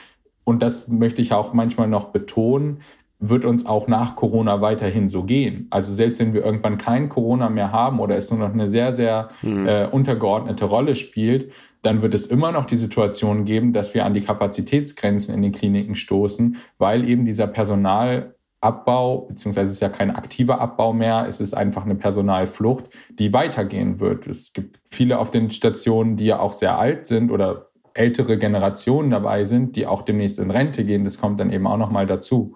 und 0.45 0.63
das 0.63 0.89
möchte 0.89 1.23
ich 1.23 1.33
auch 1.33 1.55
manchmal 1.55 1.89
noch 1.89 2.07
betonen, 2.11 2.83
wird 3.19 3.45
uns 3.45 3.65
auch 3.65 3.89
nach 3.89 4.15
Corona 4.15 4.61
weiterhin 4.61 5.09
so 5.09 5.25
gehen. 5.25 5.67
Also 5.71 5.93
selbst 5.93 6.21
wenn 6.21 6.35
wir 6.35 6.45
irgendwann 6.45 6.77
kein 6.77 7.09
Corona 7.09 7.49
mehr 7.49 7.73
haben 7.73 7.99
oder 8.01 8.17
es 8.17 8.31
nur 8.31 8.41
noch 8.41 8.53
eine 8.53 8.69
sehr, 8.69 8.93
sehr 8.93 9.29
mhm. 9.43 9.67
äh, 9.67 9.87
untergeordnete 9.87 10.67
Rolle 10.67 10.95
spielt, 10.95 11.51
dann 11.83 12.03
wird 12.03 12.15
es 12.15 12.27
immer 12.27 12.53
noch 12.53 12.67
die 12.67 12.77
Situation 12.77 13.45
geben, 13.45 13.73
dass 13.73 13.95
wir 13.95 14.05
an 14.05 14.13
die 14.13 14.21
Kapazitätsgrenzen 14.21 15.35
in 15.35 15.43
den 15.43 15.53
Kliniken 15.53 15.95
stoßen, 15.95 16.57
weil 16.79 17.09
eben 17.09 17.25
dieser 17.25 17.47
Personalabbau, 17.47 19.27
beziehungsweise 19.29 19.67
es 19.67 19.73
ist 19.75 19.81
ja 19.81 19.89
kein 19.89 20.11
aktiver 20.11 20.61
Abbau 20.61 20.93
mehr, 20.93 21.27
es 21.29 21.41
ist 21.41 21.55
einfach 21.55 21.85
eine 21.85 21.95
Personalflucht, 21.95 22.91
die 23.19 23.33
weitergehen 23.33 24.01
wird. 24.01 24.27
Es 24.27 24.53
gibt 24.53 24.81
viele 24.85 25.19
auf 25.19 25.31
den 25.31 25.51
Stationen, 25.51 26.17
die 26.17 26.27
ja 26.27 26.41
auch 26.41 26.53
sehr 26.53 26.79
alt 26.79 27.07
sind 27.07 27.31
oder 27.31 27.71
ältere 27.95 28.37
Generationen 28.37 29.11
dabei 29.11 29.45
sind, 29.45 29.77
die 29.77 29.87
auch 29.87 30.03
demnächst 30.03 30.39
in 30.39 30.51
Rente 30.51 30.85
gehen. 30.85 31.05
Das 31.05 31.19
kommt 31.19 31.41
dann 31.41 31.51
eben 31.51 31.67
auch 31.67 31.79
nochmal 31.79 32.07
dazu. 32.07 32.55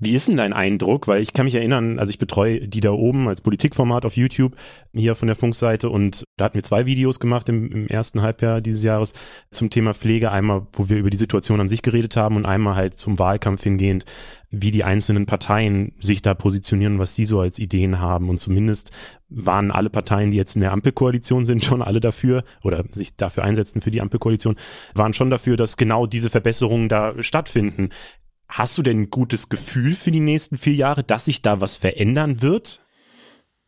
Wie 0.00 0.14
ist 0.14 0.26
denn 0.26 0.36
dein 0.36 0.52
Eindruck? 0.52 1.06
Weil 1.06 1.22
ich 1.22 1.32
kann 1.32 1.46
mich 1.46 1.54
erinnern, 1.54 2.00
also 2.00 2.10
ich 2.10 2.18
betreue 2.18 2.66
die 2.66 2.80
da 2.80 2.90
oben 2.90 3.28
als 3.28 3.40
Politikformat 3.40 4.04
auf 4.04 4.16
YouTube 4.16 4.56
hier 4.92 5.14
von 5.14 5.28
der 5.28 5.36
Funkseite 5.36 5.88
und 5.88 6.24
da 6.36 6.46
hatten 6.46 6.56
wir 6.56 6.64
zwei 6.64 6.84
Videos 6.84 7.20
gemacht 7.20 7.48
im, 7.48 7.70
im, 7.70 7.86
ersten 7.86 8.20
Halbjahr 8.20 8.60
dieses 8.60 8.82
Jahres 8.82 9.12
zum 9.52 9.70
Thema 9.70 9.94
Pflege. 9.94 10.32
Einmal, 10.32 10.66
wo 10.72 10.88
wir 10.88 10.96
über 10.96 11.10
die 11.10 11.16
Situation 11.16 11.60
an 11.60 11.68
sich 11.68 11.82
geredet 11.82 12.16
haben 12.16 12.34
und 12.34 12.44
einmal 12.44 12.74
halt 12.74 12.94
zum 12.94 13.20
Wahlkampf 13.20 13.62
hingehend, 13.62 14.04
wie 14.50 14.72
die 14.72 14.82
einzelnen 14.82 15.26
Parteien 15.26 15.92
sich 16.00 16.22
da 16.22 16.34
positionieren, 16.34 16.98
was 16.98 17.14
sie 17.14 17.24
so 17.24 17.38
als 17.38 17.60
Ideen 17.60 18.00
haben. 18.00 18.28
Und 18.28 18.38
zumindest 18.38 18.90
waren 19.28 19.70
alle 19.70 19.90
Parteien, 19.90 20.32
die 20.32 20.36
jetzt 20.36 20.56
in 20.56 20.60
der 20.60 20.72
Ampelkoalition 20.72 21.44
sind, 21.44 21.62
schon 21.62 21.82
alle 21.82 22.00
dafür 22.00 22.42
oder 22.64 22.84
sich 22.90 23.16
dafür 23.16 23.44
einsetzen 23.44 23.80
für 23.80 23.92
die 23.92 24.00
Ampelkoalition, 24.00 24.56
waren 24.94 25.12
schon 25.12 25.30
dafür, 25.30 25.56
dass 25.56 25.76
genau 25.76 26.06
diese 26.06 26.30
Verbesserungen 26.30 26.88
da 26.88 27.14
stattfinden. 27.22 27.90
Hast 28.48 28.78
du 28.78 28.82
denn 28.82 29.02
ein 29.02 29.10
gutes 29.10 29.48
Gefühl 29.48 29.94
für 29.94 30.10
die 30.10 30.20
nächsten 30.20 30.56
vier 30.56 30.74
Jahre, 30.74 31.02
dass 31.02 31.24
sich 31.24 31.42
da 31.42 31.60
was 31.60 31.76
verändern 31.76 32.42
wird? 32.42 32.83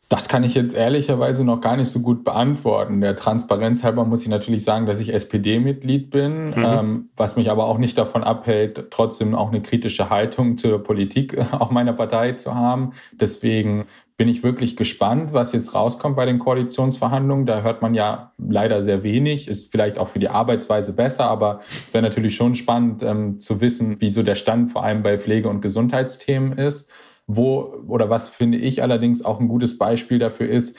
Das 0.08 0.28
kann 0.28 0.44
ich 0.44 0.54
jetzt 0.54 0.76
ehrlicherweise 0.76 1.44
noch 1.44 1.60
gar 1.60 1.76
nicht 1.76 1.88
so 1.88 2.00
gut 2.00 2.22
beantworten. 2.22 3.00
Der 3.00 3.16
Transparenz 3.16 3.82
halber 3.82 4.04
muss 4.04 4.22
ich 4.22 4.28
natürlich 4.28 4.62
sagen, 4.62 4.86
dass 4.86 5.00
ich 5.00 5.12
SPD-Mitglied 5.12 6.10
bin, 6.10 6.50
mhm. 6.50 6.54
ähm, 6.64 7.08
was 7.16 7.34
mich 7.34 7.50
aber 7.50 7.66
auch 7.66 7.78
nicht 7.78 7.98
davon 7.98 8.22
abhält, 8.22 8.86
trotzdem 8.90 9.34
auch 9.34 9.48
eine 9.48 9.62
kritische 9.62 10.08
Haltung 10.08 10.58
zur 10.58 10.80
Politik 10.82 11.36
auch 11.52 11.72
meiner 11.72 11.92
Partei 11.92 12.32
zu 12.32 12.54
haben. 12.54 12.92
Deswegen 13.12 13.86
bin 14.16 14.28
ich 14.28 14.42
wirklich 14.42 14.76
gespannt, 14.76 15.32
was 15.32 15.52
jetzt 15.52 15.74
rauskommt 15.74 16.16
bei 16.16 16.24
den 16.24 16.38
Koalitionsverhandlungen. 16.38 17.44
Da 17.44 17.62
hört 17.62 17.82
man 17.82 17.94
ja 17.94 18.32
leider 18.38 18.82
sehr 18.82 19.02
wenig, 19.02 19.48
ist 19.48 19.72
vielleicht 19.72 19.98
auch 19.98 20.08
für 20.08 20.20
die 20.20 20.28
Arbeitsweise 20.28 20.94
besser, 20.94 21.24
aber 21.24 21.60
es 21.68 21.92
wäre 21.92 22.02
natürlich 22.02 22.36
schon 22.36 22.54
spannend 22.54 23.02
ähm, 23.02 23.40
zu 23.40 23.60
wissen, 23.60 24.00
wie 24.00 24.10
so 24.10 24.22
der 24.22 24.36
Stand 24.36 24.70
vor 24.70 24.84
allem 24.84 25.02
bei 25.02 25.18
Pflege- 25.18 25.48
und 25.48 25.60
Gesundheitsthemen 25.60 26.52
ist. 26.52 26.88
Wo 27.26 27.82
oder 27.88 28.10
was 28.10 28.28
finde 28.28 28.58
ich 28.58 28.82
allerdings 28.82 29.24
auch 29.24 29.40
ein 29.40 29.48
gutes 29.48 29.78
Beispiel 29.78 30.18
dafür 30.18 30.48
ist, 30.48 30.76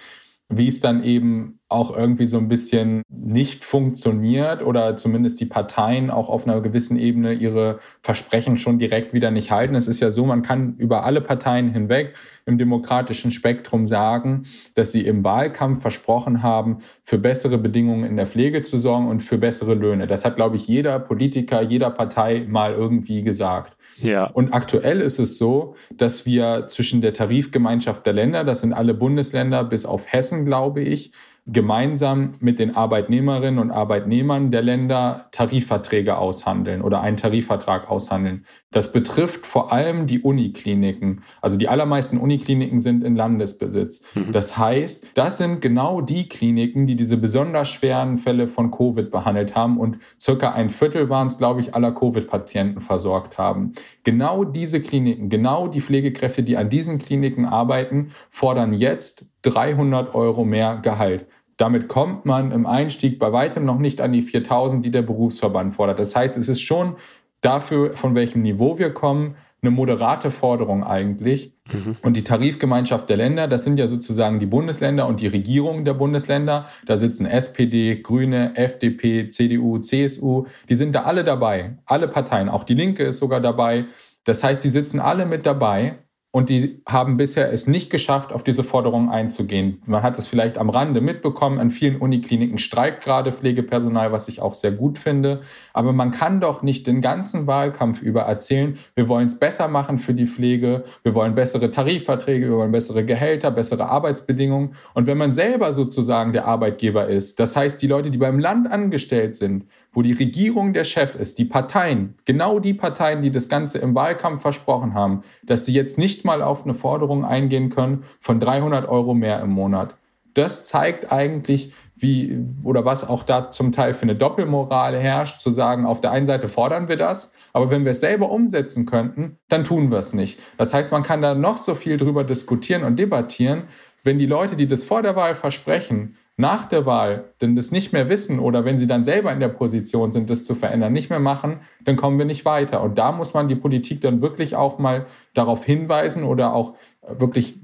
wie 0.50 0.70
es 0.70 0.80
dann 0.80 1.04
eben 1.04 1.60
auch 1.68 1.96
irgendwie 1.96 2.28
so 2.28 2.38
ein 2.38 2.48
bisschen 2.48 3.02
nicht 3.10 3.66
funktioniert 3.66 4.64
oder 4.64 4.96
zumindest 4.96 5.42
die 5.42 5.46
Parteien 5.46 6.10
auch 6.10 6.30
auf 6.30 6.48
einer 6.48 6.62
gewissen 6.62 6.98
Ebene 6.98 7.34
ihre 7.34 7.80
Versprechen 8.02 8.58
schon 8.58 8.80
direkt 8.80 9.14
wieder 9.14 9.30
nicht 9.30 9.52
halten. 9.52 9.76
Es 9.76 9.90
ist 9.90 10.00
ja 10.00 10.10
so, 10.10 10.26
man 10.26 10.44
kann 10.44 10.76
über 10.78 11.04
alle 11.04 11.20
Parteien 11.20 11.70
hinweg 11.74 12.14
im 12.46 12.58
demokratischen 12.58 13.32
Spektrum 13.32 13.88
sagen, 13.88 14.44
dass 14.76 14.94
sie 14.94 15.06
im 15.06 15.26
Wahlkampf 15.26 15.82
versprochen 15.82 16.42
haben, 16.42 16.78
für 17.04 17.18
bessere 17.18 17.58
Bedingungen 17.58 18.06
in 18.06 18.16
der 18.16 18.28
Pflege 18.28 18.62
zu 18.62 18.80
sorgen 18.80 19.10
und 19.10 19.24
für 19.24 19.38
bessere 19.38 19.74
Löhne. 19.74 20.08
Das 20.08 20.24
hat, 20.24 20.38
glaube 20.38 20.56
ich, 20.56 20.66
jeder 20.66 21.00
Politiker, 21.00 21.62
jeder 21.62 21.90
Partei 21.90 22.46
mal 22.48 22.74
irgendwie 22.74 23.22
gesagt. 23.22 23.77
Ja. 24.02 24.26
Und 24.26 24.54
aktuell 24.54 25.02
ist 25.02 25.20
es 25.20 25.38
so, 25.38 25.76
dass 25.92 26.26
wir 26.26 26.68
zwischen 26.68 27.02
der 27.02 27.14
Tarifgemeinschaft 27.14 28.06
der 28.06 28.14
Länder, 28.14 28.44
das 28.44 28.62
sind 28.62 28.74
alle 28.74 28.94
Bundesländer 28.94 29.64
bis 29.64 29.86
auf 29.86 30.12
Hessen, 30.12 30.46
glaube 30.46 30.82
ich, 30.82 31.12
gemeinsam 31.50 32.32
mit 32.42 32.60
den 32.60 32.76
Arbeitnehmerinnen 32.76 33.60
und 33.60 33.72
Arbeitnehmern 33.72 34.52
der 34.52 34.62
Länder 34.62 35.28
Tarifverträge 35.32 36.18
aushandeln 36.18 36.82
oder 36.82 37.00
einen 37.00 37.16
Tarifvertrag 37.16 37.90
aushandeln. 37.90 38.46
Das 38.72 38.92
betrifft 38.92 39.46
vor 39.46 39.72
allem 39.72 40.08
die 40.08 40.20
Unikliniken. 40.20 41.24
Also 41.42 41.56
die 41.58 41.70
allermeisten 41.70 42.18
Unikliniken 42.18 42.82
sind 42.82 43.02
in 43.02 43.16
Landesbesitz. 43.16 44.04
Mhm. 44.14 44.34
Das 44.34 44.58
heißt, 44.58 45.12
das 45.14 45.38
sind 45.38 45.62
genau 45.62 46.02
die 46.02 46.28
Kliniken, 46.28 46.86
die 46.86 46.98
diese 46.98 47.16
besonders 47.16 47.70
schweren 47.70 48.18
Fälle 48.18 48.50
von 48.50 48.70
Covid 48.70 49.10
behandelt 49.10 49.56
haben 49.56 49.80
und 49.80 50.00
circa 50.20 50.52
ein 50.52 50.70
Viertel 50.70 51.10
waren 51.10 51.28
es, 51.28 51.38
glaube 51.38 51.62
ich, 51.62 51.74
aller 51.74 51.94
Covid-Patienten 51.94 52.82
versorgt 52.82 53.38
haben. 53.38 53.72
Genau 54.04 54.44
diese 54.44 54.82
Kliniken, 54.82 55.30
genau 55.30 55.70
die 55.70 55.82
Pflegekräfte, 55.82 56.44
die 56.44 56.58
an 56.58 56.70
diesen 56.70 56.98
Kliniken 57.00 57.46
arbeiten, 57.46 58.12
fordern 58.32 58.74
jetzt 58.74 59.30
300 59.44 60.14
Euro 60.14 60.44
mehr 60.44 60.78
Gehalt. 60.78 61.26
Damit 61.58 61.88
kommt 61.88 62.26
man 62.26 62.52
im 62.52 62.66
Einstieg 62.66 63.20
bei 63.20 63.34
weitem 63.34 63.66
noch 63.66 63.80
nicht 63.80 64.00
an 64.00 64.12
die 64.12 64.22
4000, 64.22 64.86
die 64.86 64.92
der 64.92 65.02
Berufsverband 65.02 65.74
fordert. 65.74 66.00
Das 66.00 66.16
heißt, 66.16 66.38
es 66.38 66.48
ist 66.48 66.62
schon 66.62 66.96
dafür, 67.42 67.94
von 67.94 68.16
welchem 68.16 68.44
Niveau 68.44 68.78
wir 68.78 68.94
kommen, 68.94 69.36
eine 69.62 69.72
moderate 69.72 70.30
Forderung 70.30 70.84
eigentlich. 70.84 71.54
Mhm. 71.72 71.98
Und 72.04 72.16
die 72.16 72.24
Tarifgemeinschaft 72.24 73.10
der 73.10 73.18
Länder, 73.18 73.48
das 73.48 73.64
sind 73.64 73.80
ja 73.80 73.88
sozusagen 73.88 74.40
die 74.40 74.46
Bundesländer 74.46 75.08
und 75.08 75.20
die 75.20 75.28
Regierungen 75.28 75.84
der 75.84 75.96
Bundesländer. 75.96 76.68
Da 76.86 76.98
sitzen 76.98 77.26
SPD, 77.26 77.98
Grüne, 77.98 78.56
FDP, 78.56 79.28
CDU, 79.28 79.80
CSU. 79.80 80.46
Die 80.70 80.76
sind 80.76 80.94
da 80.94 81.04
alle 81.04 81.24
dabei. 81.24 81.78
Alle 81.86 82.08
Parteien. 82.08 82.50
Auch 82.50 82.64
die 82.64 82.76
Linke 82.76 83.04
ist 83.04 83.18
sogar 83.18 83.42
dabei. 83.42 83.86
Das 84.26 84.44
heißt, 84.44 84.62
sie 84.62 84.70
sitzen 84.70 85.00
alle 85.00 85.26
mit 85.26 85.46
dabei 85.46 85.98
und 86.32 86.50
die 86.50 86.82
haben 86.86 87.18
bisher 87.18 87.52
es 87.52 87.68
nicht 87.68 87.90
geschafft, 87.90 88.34
auf 88.34 88.44
diese 88.44 88.64
Forderungen 88.64 89.10
einzugehen. 89.10 89.82
Man 89.88 90.04
hat 90.04 90.20
es 90.20 90.28
vielleicht 90.28 90.58
am 90.58 90.70
Rande 90.70 91.00
mitbekommen, 91.00 91.58
an 91.58 91.72
vielen 91.72 91.96
Unikliniken 91.96 92.58
streikt 92.58 93.04
gerade 93.04 93.32
Pflegepersonal, 93.32 94.12
was 94.12 94.28
ich 94.28 94.42
auch 94.42 94.54
sehr 94.54 94.72
gut 94.72 95.00
finde. 95.00 95.42
Aber 95.74 95.94
man 95.94 96.12
kann 96.12 96.42
doch 96.42 96.62
nicht 96.62 96.86
den 96.86 97.02
ganzen 97.02 97.48
Wahlkampf 97.48 98.02
über 98.02 98.24
erzählen, 98.24 98.78
wir 98.94 99.08
wollen 99.08 99.28
es 99.28 99.40
besser 99.40 99.70
machen 99.70 100.00
für 100.00 100.14
die 100.14 100.28
Pflege, 100.28 100.84
wir 101.02 101.16
wollen 101.16 101.34
bessere 101.34 101.72
Tarifverträge, 101.72 102.50
wir 102.50 102.58
wollen 102.58 102.72
bessere 102.72 103.06
Gehälter, 103.06 103.50
bessere 103.50 103.90
Arbeitsbedingungen. 103.90 104.76
Und 104.94 105.08
wenn 105.08 105.18
man 105.18 105.32
selber 105.32 105.72
sozusagen 105.72 106.34
der 106.34 106.46
Arbeitgeber 106.46 107.08
ist, 107.08 107.40
das 107.40 107.56
heißt 107.56 107.82
die 107.82 107.88
Leute, 107.88 108.12
die 108.12 108.18
beim 108.18 108.38
Land 108.38 108.70
angestellt 108.70 109.34
sind, 109.34 109.66
wo 109.98 110.04
die 110.04 110.14
Regierung 110.14 110.74
der 110.74 110.84
Chef 110.84 111.16
ist, 111.16 111.40
die 111.40 111.46
Parteien, 111.46 112.14
genau 112.24 112.60
die 112.60 112.76
Parteien, 112.76 113.24
die 113.24 113.32
das 113.32 113.50
Ganze 113.50 113.80
im 113.80 113.96
Wahlkampf 113.96 114.44
versprochen 114.44 114.94
haben, 114.94 115.24
dass 115.42 115.64
die 115.64 115.74
jetzt 115.74 115.98
nicht 115.98 116.24
mal 116.24 116.44
auf 116.44 116.66
eine 116.66 116.76
Forderung 116.76 117.26
eingehen 117.26 117.72
können 117.72 118.04
von 118.20 118.40
300 118.40 118.88
Euro 118.88 119.16
mehr 119.16 119.42
im 119.42 119.50
Monat. 119.50 119.98
Das 120.36 120.68
zeigt 120.68 121.12
eigentlich, 121.12 121.74
wie 121.96 122.46
oder 122.62 122.86
was 122.86 123.10
auch 123.10 123.24
da 123.24 123.50
zum 123.50 123.72
Teil 123.72 123.96
für 123.96 124.04
eine 124.04 124.16
Doppelmoral 124.16 124.96
herrscht, 125.00 125.42
zu 125.42 125.50
sagen, 125.50 125.88
auf 125.88 126.00
der 126.00 126.12
einen 126.12 126.28
Seite 126.28 126.48
fordern 126.48 126.90
wir 126.90 126.98
das, 126.98 127.32
aber 127.52 127.72
wenn 127.72 127.84
wir 127.84 127.94
es 127.94 128.00
selber 128.00 128.30
umsetzen 128.30 128.86
könnten, 128.86 129.40
dann 129.50 129.64
tun 129.64 129.90
wir 129.90 129.98
es 129.98 130.14
nicht. 130.14 130.40
Das 130.60 130.76
heißt, 130.76 130.92
man 130.92 131.02
kann 131.02 131.24
da 131.24 131.34
noch 131.34 131.58
so 131.58 131.74
viel 131.74 131.98
drüber 131.98 132.24
diskutieren 132.24 132.84
und 132.84 133.00
debattieren, 133.00 133.64
wenn 134.04 134.20
die 134.20 134.28
Leute, 134.28 134.56
die 134.56 134.68
das 134.68 134.84
vor 134.84 135.02
der 135.02 135.16
Wahl 135.16 135.34
versprechen, 135.34 136.18
nach 136.38 136.68
der 136.68 136.86
Wahl 136.86 137.26
denn 137.42 137.56
das 137.56 137.72
nicht 137.72 137.94
mehr 137.94 138.10
wissen 138.10 138.40
oder 138.40 138.64
wenn 138.64 138.78
sie 138.78 138.86
dann 138.86 139.04
selber 139.04 139.34
in 139.34 139.40
der 139.40 139.48
Position 139.48 140.12
sind, 140.12 140.30
das 140.30 140.44
zu 140.44 140.54
verändern, 140.54 140.94
nicht 140.94 141.10
mehr 141.10 141.20
machen, 141.20 141.62
dann 141.84 141.96
kommen 141.96 142.20
wir 142.20 142.26
nicht 142.26 142.46
weiter. 142.46 142.82
Und 142.84 142.98
da 143.00 143.12
muss 143.12 143.34
man 143.34 143.48
die 143.48 143.56
Politik 143.56 144.02
dann 144.02 144.22
wirklich 144.22 144.56
auch 144.56 144.78
mal 144.78 145.08
darauf 145.34 145.66
hinweisen 145.66 146.24
oder 146.24 146.54
auch 146.54 146.76
wirklich 147.08 147.60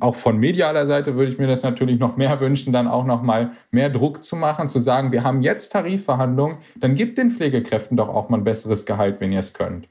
auch 0.00 0.16
von 0.16 0.38
medialer 0.38 0.86
Seite 0.86 1.14
würde 1.14 1.32
ich 1.32 1.38
mir 1.38 1.46
das 1.46 1.62
natürlich 1.62 1.98
noch 1.98 2.16
mehr 2.16 2.40
wünschen, 2.40 2.72
dann 2.72 2.86
auch 2.88 3.06
noch 3.06 3.22
mal 3.22 3.52
mehr 3.70 3.88
Druck 3.88 4.22
zu 4.22 4.36
machen, 4.36 4.68
zu 4.68 4.80
sagen, 4.80 5.12
wir 5.12 5.24
haben 5.24 5.40
jetzt 5.40 5.70
Tarifverhandlungen, 5.70 6.58
dann 6.76 6.94
gibt 6.94 7.16
den 7.16 7.30
Pflegekräften 7.30 7.96
doch 7.96 8.08
auch 8.08 8.28
mal 8.28 8.38
ein 8.38 8.44
besseres 8.44 8.84
Gehalt, 8.84 9.20
wenn 9.20 9.32
ihr 9.32 9.38
es 9.38 9.54
könnt. 9.54 9.88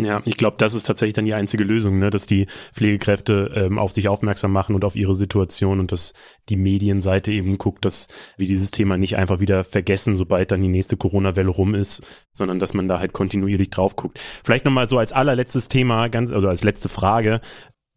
Ja, 0.00 0.22
ich 0.24 0.36
glaube, 0.36 0.56
das 0.58 0.74
ist 0.74 0.84
tatsächlich 0.84 1.14
dann 1.14 1.24
die 1.24 1.34
einzige 1.34 1.64
Lösung, 1.64 1.98
ne? 1.98 2.10
dass 2.10 2.24
die 2.24 2.46
Pflegekräfte 2.72 3.50
ähm, 3.56 3.78
auf 3.78 3.90
sich 3.90 4.08
aufmerksam 4.08 4.52
machen 4.52 4.76
und 4.76 4.84
auf 4.84 4.94
ihre 4.94 5.16
Situation 5.16 5.80
und 5.80 5.90
dass 5.90 6.12
die 6.48 6.56
Medienseite 6.56 7.32
eben 7.32 7.58
guckt, 7.58 7.84
dass 7.84 8.06
wir 8.36 8.46
dieses 8.46 8.70
Thema 8.70 8.96
nicht 8.96 9.16
einfach 9.16 9.40
wieder 9.40 9.64
vergessen, 9.64 10.14
sobald 10.14 10.52
dann 10.52 10.62
die 10.62 10.68
nächste 10.68 10.96
Corona-Welle 10.96 11.48
rum 11.50 11.74
ist, 11.74 12.02
sondern 12.32 12.60
dass 12.60 12.74
man 12.74 12.86
da 12.86 13.00
halt 13.00 13.12
kontinuierlich 13.12 13.70
drauf 13.70 13.96
guckt. 13.96 14.20
Vielleicht 14.44 14.64
nochmal 14.64 14.88
so 14.88 14.98
als 14.98 15.12
allerletztes 15.12 15.66
Thema, 15.66 16.06
ganz, 16.06 16.30
also 16.30 16.46
als 16.46 16.62
letzte 16.62 16.88
Frage, 16.88 17.40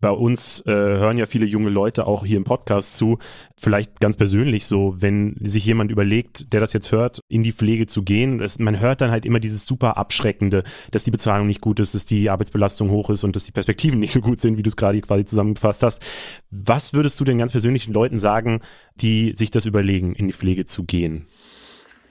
bei 0.02 0.10
uns 0.10 0.62
äh, 0.66 0.72
hören 0.72 1.18
ja 1.18 1.28
viele 1.28 1.46
junge 1.46 1.70
Leute 1.70 2.08
auch 2.08 2.26
hier 2.26 2.38
im 2.38 2.44
Podcast 2.44 2.98
zu. 2.98 3.20
Vielleicht 3.56 4.00
ganz 4.00 4.18
persönlich 4.18 4.66
so, 4.66 4.96
wenn 4.98 5.38
sich 5.40 5.64
jemand 5.66 5.92
überlegt, 5.92 6.52
der 6.54 6.60
das 6.60 6.74
jetzt 6.74 6.92
hört, 6.92 7.20
in 7.30 7.44
die 7.44 7.52
Pflege 7.52 7.86
zu 7.86 8.04
gehen, 8.04 8.40
das, 8.40 8.58
man 8.60 8.80
hört 8.80 9.02
dann 9.02 9.12
halt 9.12 9.26
immer 9.26 9.40
dieses 9.40 9.66
super 9.66 9.98
abschreckende, 9.98 10.64
dass 10.90 11.04
die 11.04 11.12
Bezahlung 11.12 11.48
nicht 11.48 11.62
gut 11.62 11.80
ist, 11.80 11.94
dass 11.94 12.06
die 12.06 12.30
Arbeitsbelastung 12.30 12.90
hoch 12.90 13.12
ist 13.12 13.24
und 13.24 13.36
dass 13.36 13.44
die 13.44 13.52
Perspektiven 13.52 14.00
nicht 14.02 14.12
so 14.12 14.22
gut 14.22 14.40
sind, 14.40 14.58
wie 14.58 14.64
du 14.64 14.70
es 14.70 14.76
gerade 14.76 15.00
quasi 15.02 15.24
zusammengefasst 15.24 15.84
hast. 15.84 16.02
Was 16.50 16.94
würdest 16.94 17.20
du 17.20 17.24
den 17.24 17.38
ganz 17.38 17.52
persönlichen 17.52 17.94
Leuten 17.94 18.20
sagen, 18.20 18.62
die 18.96 19.34
sich 19.34 19.52
das 19.52 19.66
überlegen, 19.66 20.14
in 20.16 20.28
die 20.28 20.34
Pflege 20.34 20.66
zu 20.66 20.84
gehen? 20.84 21.28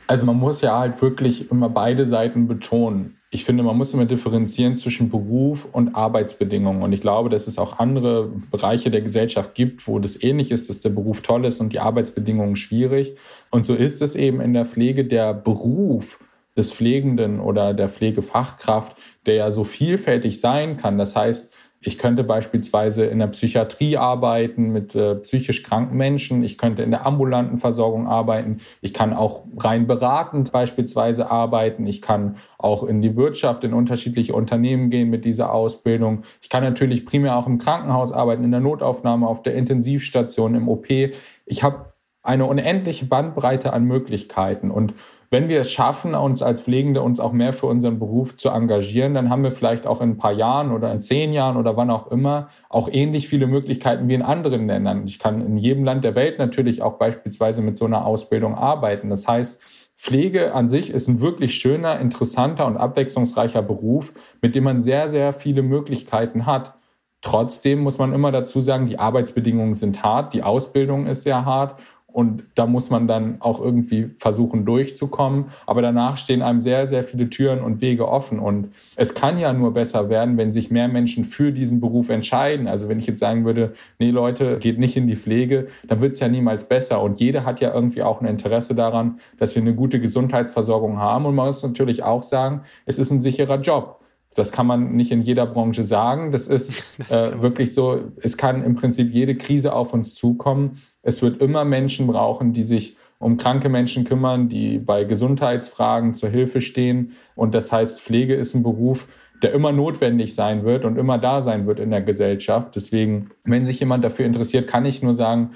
Also 0.06 0.26
man 0.26 0.36
muss 0.36 0.60
ja 0.60 0.78
halt 0.78 1.02
wirklich 1.02 1.50
immer 1.50 1.68
beide 1.68 2.06
Seiten 2.06 2.48
betonen 2.48 3.19
ich 3.32 3.44
finde, 3.44 3.62
man 3.62 3.76
muss 3.76 3.94
immer 3.94 4.06
differenzieren 4.06 4.74
zwischen 4.74 5.08
Beruf 5.08 5.68
und 5.70 5.94
Arbeitsbedingungen. 5.94 6.82
Und 6.82 6.92
ich 6.92 7.00
glaube, 7.00 7.28
dass 7.28 7.46
es 7.46 7.58
auch 7.58 7.78
andere 7.78 8.28
Bereiche 8.50 8.90
der 8.90 9.02
Gesellschaft 9.02 9.54
gibt, 9.54 9.86
wo 9.86 10.00
das 10.00 10.20
ähnlich 10.20 10.50
ist, 10.50 10.68
dass 10.68 10.80
der 10.80 10.90
Beruf 10.90 11.20
toll 11.20 11.44
ist 11.44 11.60
und 11.60 11.72
die 11.72 11.78
Arbeitsbedingungen 11.78 12.56
schwierig. 12.56 13.16
Und 13.50 13.64
so 13.64 13.74
ist 13.76 14.02
es 14.02 14.16
eben 14.16 14.40
in 14.40 14.52
der 14.52 14.64
Pflege 14.64 15.04
der 15.04 15.32
Beruf 15.32 16.18
des 16.56 16.72
Pflegenden 16.72 17.38
oder 17.38 17.72
der 17.72 17.88
Pflegefachkraft, 17.88 18.96
der 19.26 19.34
ja 19.36 19.50
so 19.52 19.62
vielfältig 19.62 20.40
sein 20.40 20.76
kann. 20.76 20.98
Das 20.98 21.14
heißt, 21.14 21.52
Ich 21.82 21.96
könnte 21.96 22.24
beispielsweise 22.24 23.06
in 23.06 23.20
der 23.20 23.28
Psychiatrie 23.28 23.96
arbeiten 23.96 24.70
mit 24.70 24.94
äh, 24.94 25.14
psychisch 25.14 25.62
kranken 25.62 25.96
Menschen. 25.96 26.44
Ich 26.44 26.58
könnte 26.58 26.82
in 26.82 26.90
der 26.90 27.06
ambulanten 27.06 27.56
Versorgung 27.56 28.06
arbeiten. 28.06 28.58
Ich 28.82 28.92
kann 28.92 29.14
auch 29.14 29.44
rein 29.56 29.86
beratend 29.86 30.52
beispielsweise 30.52 31.30
arbeiten. 31.30 31.86
Ich 31.86 32.02
kann 32.02 32.36
auch 32.58 32.84
in 32.84 33.00
die 33.00 33.16
Wirtschaft, 33.16 33.64
in 33.64 33.72
unterschiedliche 33.72 34.34
Unternehmen 34.34 34.90
gehen 34.90 35.08
mit 35.08 35.24
dieser 35.24 35.54
Ausbildung. 35.54 36.24
Ich 36.42 36.50
kann 36.50 36.62
natürlich 36.62 37.06
primär 37.06 37.36
auch 37.36 37.46
im 37.46 37.56
Krankenhaus 37.56 38.12
arbeiten, 38.12 38.44
in 38.44 38.50
der 38.50 38.60
Notaufnahme, 38.60 39.26
auf 39.26 39.42
der 39.42 39.54
Intensivstation, 39.54 40.54
im 40.54 40.68
OP. 40.68 40.90
Ich 40.90 41.62
habe 41.62 41.94
eine 42.22 42.44
unendliche 42.44 43.06
Bandbreite 43.06 43.72
an 43.72 43.84
Möglichkeiten 43.84 44.70
und 44.70 44.92
wenn 45.32 45.48
wir 45.48 45.60
es 45.60 45.70
schaffen, 45.70 46.16
uns 46.16 46.42
als 46.42 46.60
Pflegende 46.60 47.02
uns 47.02 47.20
auch 47.20 47.30
mehr 47.30 47.52
für 47.52 47.66
unseren 47.66 48.00
Beruf 48.00 48.36
zu 48.36 48.48
engagieren, 48.48 49.14
dann 49.14 49.30
haben 49.30 49.44
wir 49.44 49.52
vielleicht 49.52 49.86
auch 49.86 50.00
in 50.00 50.10
ein 50.10 50.16
paar 50.16 50.32
Jahren 50.32 50.72
oder 50.72 50.90
in 50.92 51.00
zehn 51.00 51.32
Jahren 51.32 51.56
oder 51.56 51.76
wann 51.76 51.88
auch 51.88 52.10
immer 52.10 52.48
auch 52.68 52.88
ähnlich 52.90 53.28
viele 53.28 53.46
Möglichkeiten 53.46 54.08
wie 54.08 54.14
in 54.14 54.22
anderen 54.22 54.66
Ländern. 54.66 55.04
Ich 55.06 55.20
kann 55.20 55.40
in 55.40 55.56
jedem 55.56 55.84
Land 55.84 56.02
der 56.02 56.16
Welt 56.16 56.40
natürlich 56.40 56.82
auch 56.82 56.98
beispielsweise 56.98 57.62
mit 57.62 57.78
so 57.78 57.84
einer 57.84 58.04
Ausbildung 58.04 58.56
arbeiten. 58.56 59.08
Das 59.08 59.28
heißt, 59.28 59.62
Pflege 59.96 60.52
an 60.52 60.68
sich 60.68 60.90
ist 60.90 61.06
ein 61.06 61.20
wirklich 61.20 61.54
schöner, 61.54 62.00
interessanter 62.00 62.66
und 62.66 62.76
abwechslungsreicher 62.76 63.62
Beruf, 63.62 64.12
mit 64.42 64.56
dem 64.56 64.64
man 64.64 64.80
sehr, 64.80 65.08
sehr 65.08 65.32
viele 65.32 65.62
Möglichkeiten 65.62 66.46
hat. 66.46 66.74
Trotzdem 67.20 67.80
muss 67.80 67.98
man 67.98 68.14
immer 68.14 68.32
dazu 68.32 68.60
sagen, 68.60 68.86
die 68.86 68.98
Arbeitsbedingungen 68.98 69.74
sind 69.74 70.02
hart, 70.02 70.32
die 70.32 70.42
Ausbildung 70.42 71.06
ist 71.06 71.22
sehr 71.22 71.44
hart 71.44 71.76
und 72.12 72.44
da 72.54 72.66
muss 72.66 72.90
man 72.90 73.06
dann 73.06 73.36
auch 73.40 73.60
irgendwie 73.60 74.10
versuchen 74.18 74.64
durchzukommen. 74.64 75.46
Aber 75.66 75.82
danach 75.82 76.16
stehen 76.16 76.42
einem 76.42 76.60
sehr, 76.60 76.86
sehr 76.86 77.04
viele 77.04 77.30
Türen 77.30 77.60
und 77.60 77.80
Wege 77.80 78.08
offen. 78.08 78.38
Und 78.38 78.72
es 78.96 79.14
kann 79.14 79.38
ja 79.38 79.52
nur 79.52 79.72
besser 79.72 80.08
werden, 80.08 80.36
wenn 80.36 80.52
sich 80.52 80.70
mehr 80.70 80.88
Menschen 80.88 81.24
für 81.24 81.52
diesen 81.52 81.80
Beruf 81.80 82.08
entscheiden. 82.08 82.68
Also 82.68 82.88
wenn 82.88 82.98
ich 82.98 83.06
jetzt 83.06 83.20
sagen 83.20 83.44
würde, 83.44 83.74
nee 83.98 84.10
Leute, 84.10 84.58
geht 84.58 84.78
nicht 84.78 84.96
in 84.96 85.06
die 85.06 85.16
Pflege, 85.16 85.68
dann 85.86 86.00
wird 86.00 86.14
es 86.14 86.20
ja 86.20 86.28
niemals 86.28 86.64
besser. 86.64 87.00
Und 87.02 87.20
jeder 87.20 87.44
hat 87.44 87.60
ja 87.60 87.72
irgendwie 87.72 88.02
auch 88.02 88.20
ein 88.20 88.26
Interesse 88.26 88.74
daran, 88.74 89.20
dass 89.38 89.54
wir 89.54 89.62
eine 89.62 89.74
gute 89.74 90.00
Gesundheitsversorgung 90.00 90.98
haben. 90.98 91.26
Und 91.26 91.34
man 91.34 91.46
muss 91.46 91.62
natürlich 91.62 92.02
auch 92.02 92.22
sagen, 92.22 92.62
es 92.86 92.98
ist 92.98 93.10
ein 93.10 93.20
sicherer 93.20 93.60
Job. 93.60 94.00
Das 94.34 94.52
kann 94.52 94.66
man 94.66 94.92
nicht 94.92 95.10
in 95.10 95.22
jeder 95.22 95.46
Branche 95.46 95.84
sagen. 95.84 96.30
Das 96.32 96.46
ist 96.46 96.84
äh, 97.10 97.40
wirklich 97.42 97.74
so, 97.74 98.12
es 98.22 98.36
kann 98.36 98.62
im 98.64 98.74
Prinzip 98.74 99.12
jede 99.12 99.36
Krise 99.36 99.72
auf 99.72 99.92
uns 99.92 100.14
zukommen. 100.14 100.80
Es 101.02 101.22
wird 101.22 101.40
immer 101.40 101.64
Menschen 101.64 102.06
brauchen, 102.06 102.52
die 102.52 102.64
sich 102.64 102.96
um 103.18 103.36
kranke 103.36 103.68
Menschen 103.68 104.04
kümmern, 104.04 104.48
die 104.48 104.78
bei 104.78 105.04
Gesundheitsfragen 105.04 106.14
zur 106.14 106.30
Hilfe 106.30 106.60
stehen. 106.60 107.12
Und 107.34 107.54
das 107.54 107.70
heißt, 107.70 108.00
Pflege 108.00 108.34
ist 108.34 108.54
ein 108.54 108.62
Beruf, 108.62 109.06
der 109.42 109.52
immer 109.52 109.72
notwendig 109.72 110.34
sein 110.34 110.64
wird 110.64 110.84
und 110.84 110.96
immer 110.96 111.18
da 111.18 111.42
sein 111.42 111.66
wird 111.66 111.80
in 111.80 111.90
der 111.90 112.02
Gesellschaft. 112.02 112.74
Deswegen, 112.74 113.30
wenn 113.44 113.64
sich 113.64 113.80
jemand 113.80 114.04
dafür 114.04 114.26
interessiert, 114.26 114.68
kann 114.68 114.86
ich 114.86 115.02
nur 115.02 115.14
sagen, 115.14 115.50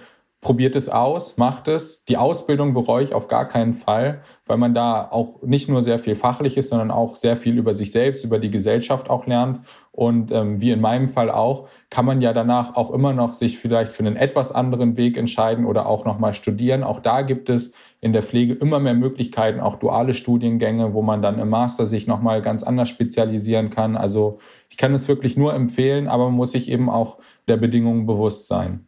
probiert 0.45 0.77
es 0.77 0.91
aus, 0.91 1.39
macht 1.39 1.69
es. 1.69 2.05
Die 2.05 2.19
Ausbildung 2.19 2.75
bereue 2.75 3.03
ich 3.03 3.15
auf 3.15 3.29
gar 3.29 3.49
keinen 3.49 3.73
Fall, 3.73 4.21
weil 4.45 4.59
man 4.59 4.75
da 4.75 5.09
auch 5.11 5.43
nicht 5.43 5.71
nur 5.71 5.83
sehr 5.83 5.99
viel 5.99 6.15
Fachliches, 6.15 6.69
sondern 6.69 6.91
auch 6.91 7.17
sehr 7.17 7.37
viel 7.37 7.57
über 7.57 7.75
sich 7.75 7.91
selbst, 7.91 8.25
über 8.25 8.39
die 8.39 8.51
Gesellschaft 8.51 9.09
auch 9.09 9.27
lernt. 9.27 9.61
Und 9.91 10.31
ähm, 10.33 10.61
wie 10.61 10.71
in 10.71 10.83
meinem 10.83 11.09
Fall 11.09 11.31
auch, 11.31 11.69
kann 11.89 12.05
man 12.05 12.21
ja 12.21 12.35
danach 12.35 12.77
auch 12.77 12.91
immer 12.91 13.15
noch 13.15 13.33
sich 13.33 13.59
vielleicht 13.59 13.91
für 13.91 14.05
einen 14.05 14.17
etwas 14.17 14.53
anderen 14.53 14.99
Weg 14.99 15.17
entscheiden 15.17 15.65
oder 15.65 15.87
auch 15.87 16.05
nochmal 16.05 16.35
studieren. 16.35 16.85
Auch 16.85 17.01
da 17.01 17.23
gibt 17.23 17.49
es 17.49 17.73
in 18.03 18.13
der 18.13 18.23
Pflege 18.23 18.53
immer 18.53 18.81
mehr 18.81 18.95
Möglichkeiten, 18.95 19.61
auch 19.61 19.77
duale 19.77 20.13
Studiengänge, 20.13 20.93
wo 20.93 21.01
man 21.01 21.23
dann 21.23 21.39
im 21.39 21.49
Master 21.49 21.87
sich 21.87 22.07
nochmal 22.07 22.43
ganz 22.43 22.63
anders 22.63 22.91
spezialisieren 22.91 23.71
kann. 23.71 23.97
Also 23.97 24.41
ich 24.69 24.77
kann 24.77 24.93
es 24.93 25.09
wirklich 25.09 25.39
nur 25.39 25.55
empfehlen, 25.55 26.07
aber 26.07 26.27
man 26.27 26.35
muss 26.35 26.53
sich 26.53 26.71
eben 26.71 26.91
auch 26.91 27.17
der 27.49 27.57
Bedingungen 27.57 28.05
bewusst 28.05 28.47
sein. 28.47 28.87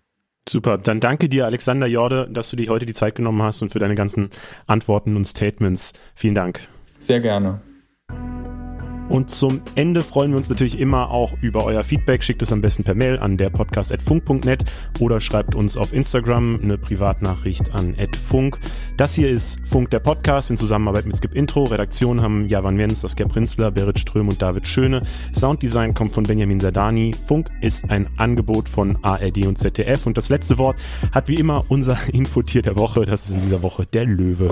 Super, 0.48 0.78
dann 0.78 1.00
danke 1.00 1.28
dir, 1.28 1.44
Alexander 1.46 1.86
Jorde, 1.86 2.28
dass 2.30 2.50
du 2.50 2.56
dir 2.56 2.68
heute 2.68 2.86
die 2.86 2.94
Zeit 2.94 3.16
genommen 3.16 3.42
hast 3.42 3.62
und 3.62 3.70
für 3.70 3.80
deine 3.80 3.96
ganzen 3.96 4.30
Antworten 4.66 5.16
und 5.16 5.24
Statements. 5.24 5.92
Vielen 6.14 6.34
Dank. 6.34 6.68
Sehr 7.00 7.20
gerne. 7.20 7.60
Und 9.08 9.30
zum 9.30 9.60
Ende 9.76 10.02
freuen 10.02 10.30
wir 10.30 10.36
uns 10.36 10.48
natürlich 10.48 10.78
immer 10.78 11.10
auch 11.10 11.32
über 11.40 11.64
euer 11.64 11.84
Feedback. 11.84 12.24
Schickt 12.24 12.42
es 12.42 12.52
am 12.52 12.60
besten 12.60 12.82
per 12.82 12.94
Mail 12.94 13.18
an 13.18 13.36
der 13.36 13.50
podcast.funk.net 13.50 14.64
oder 14.98 15.20
schreibt 15.20 15.54
uns 15.54 15.76
auf 15.76 15.92
Instagram 15.92 16.58
eine 16.62 16.76
Privatnachricht 16.76 17.72
an 17.72 17.94
@funk. 18.18 18.58
Das 18.96 19.14
hier 19.14 19.30
ist 19.30 19.60
Funk 19.64 19.90
der 19.90 20.00
Podcast 20.00 20.50
in 20.50 20.56
Zusammenarbeit 20.56 21.06
mit 21.06 21.16
Skip 21.16 21.34
Intro. 21.34 21.64
Redaktion 21.64 22.20
haben 22.20 22.48
Javan 22.48 22.78
Wenz, 22.78 23.00
Saskia 23.00 23.28
Prinzler, 23.28 23.70
Berit 23.70 23.98
Ström 23.98 24.28
und 24.28 24.42
David 24.42 24.66
Schöne. 24.66 25.02
Sounddesign 25.32 25.94
kommt 25.94 26.12
von 26.14 26.24
Benjamin 26.24 26.58
Sadani. 26.58 27.14
Funk 27.26 27.48
ist 27.60 27.90
ein 27.90 28.08
Angebot 28.16 28.68
von 28.68 28.98
ARD 29.02 29.46
und 29.46 29.56
ZDF. 29.56 30.06
Und 30.06 30.16
das 30.16 30.30
letzte 30.30 30.58
Wort 30.58 30.78
hat 31.12 31.28
wie 31.28 31.36
immer 31.36 31.64
unser 31.68 31.96
Infotier 32.12 32.62
der 32.62 32.76
Woche. 32.76 33.06
Das 33.06 33.26
ist 33.26 33.32
in 33.32 33.42
dieser 33.42 33.62
Woche 33.62 33.86
der 33.86 34.04
Löwe. 34.04 34.50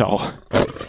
USA. 0.00 0.79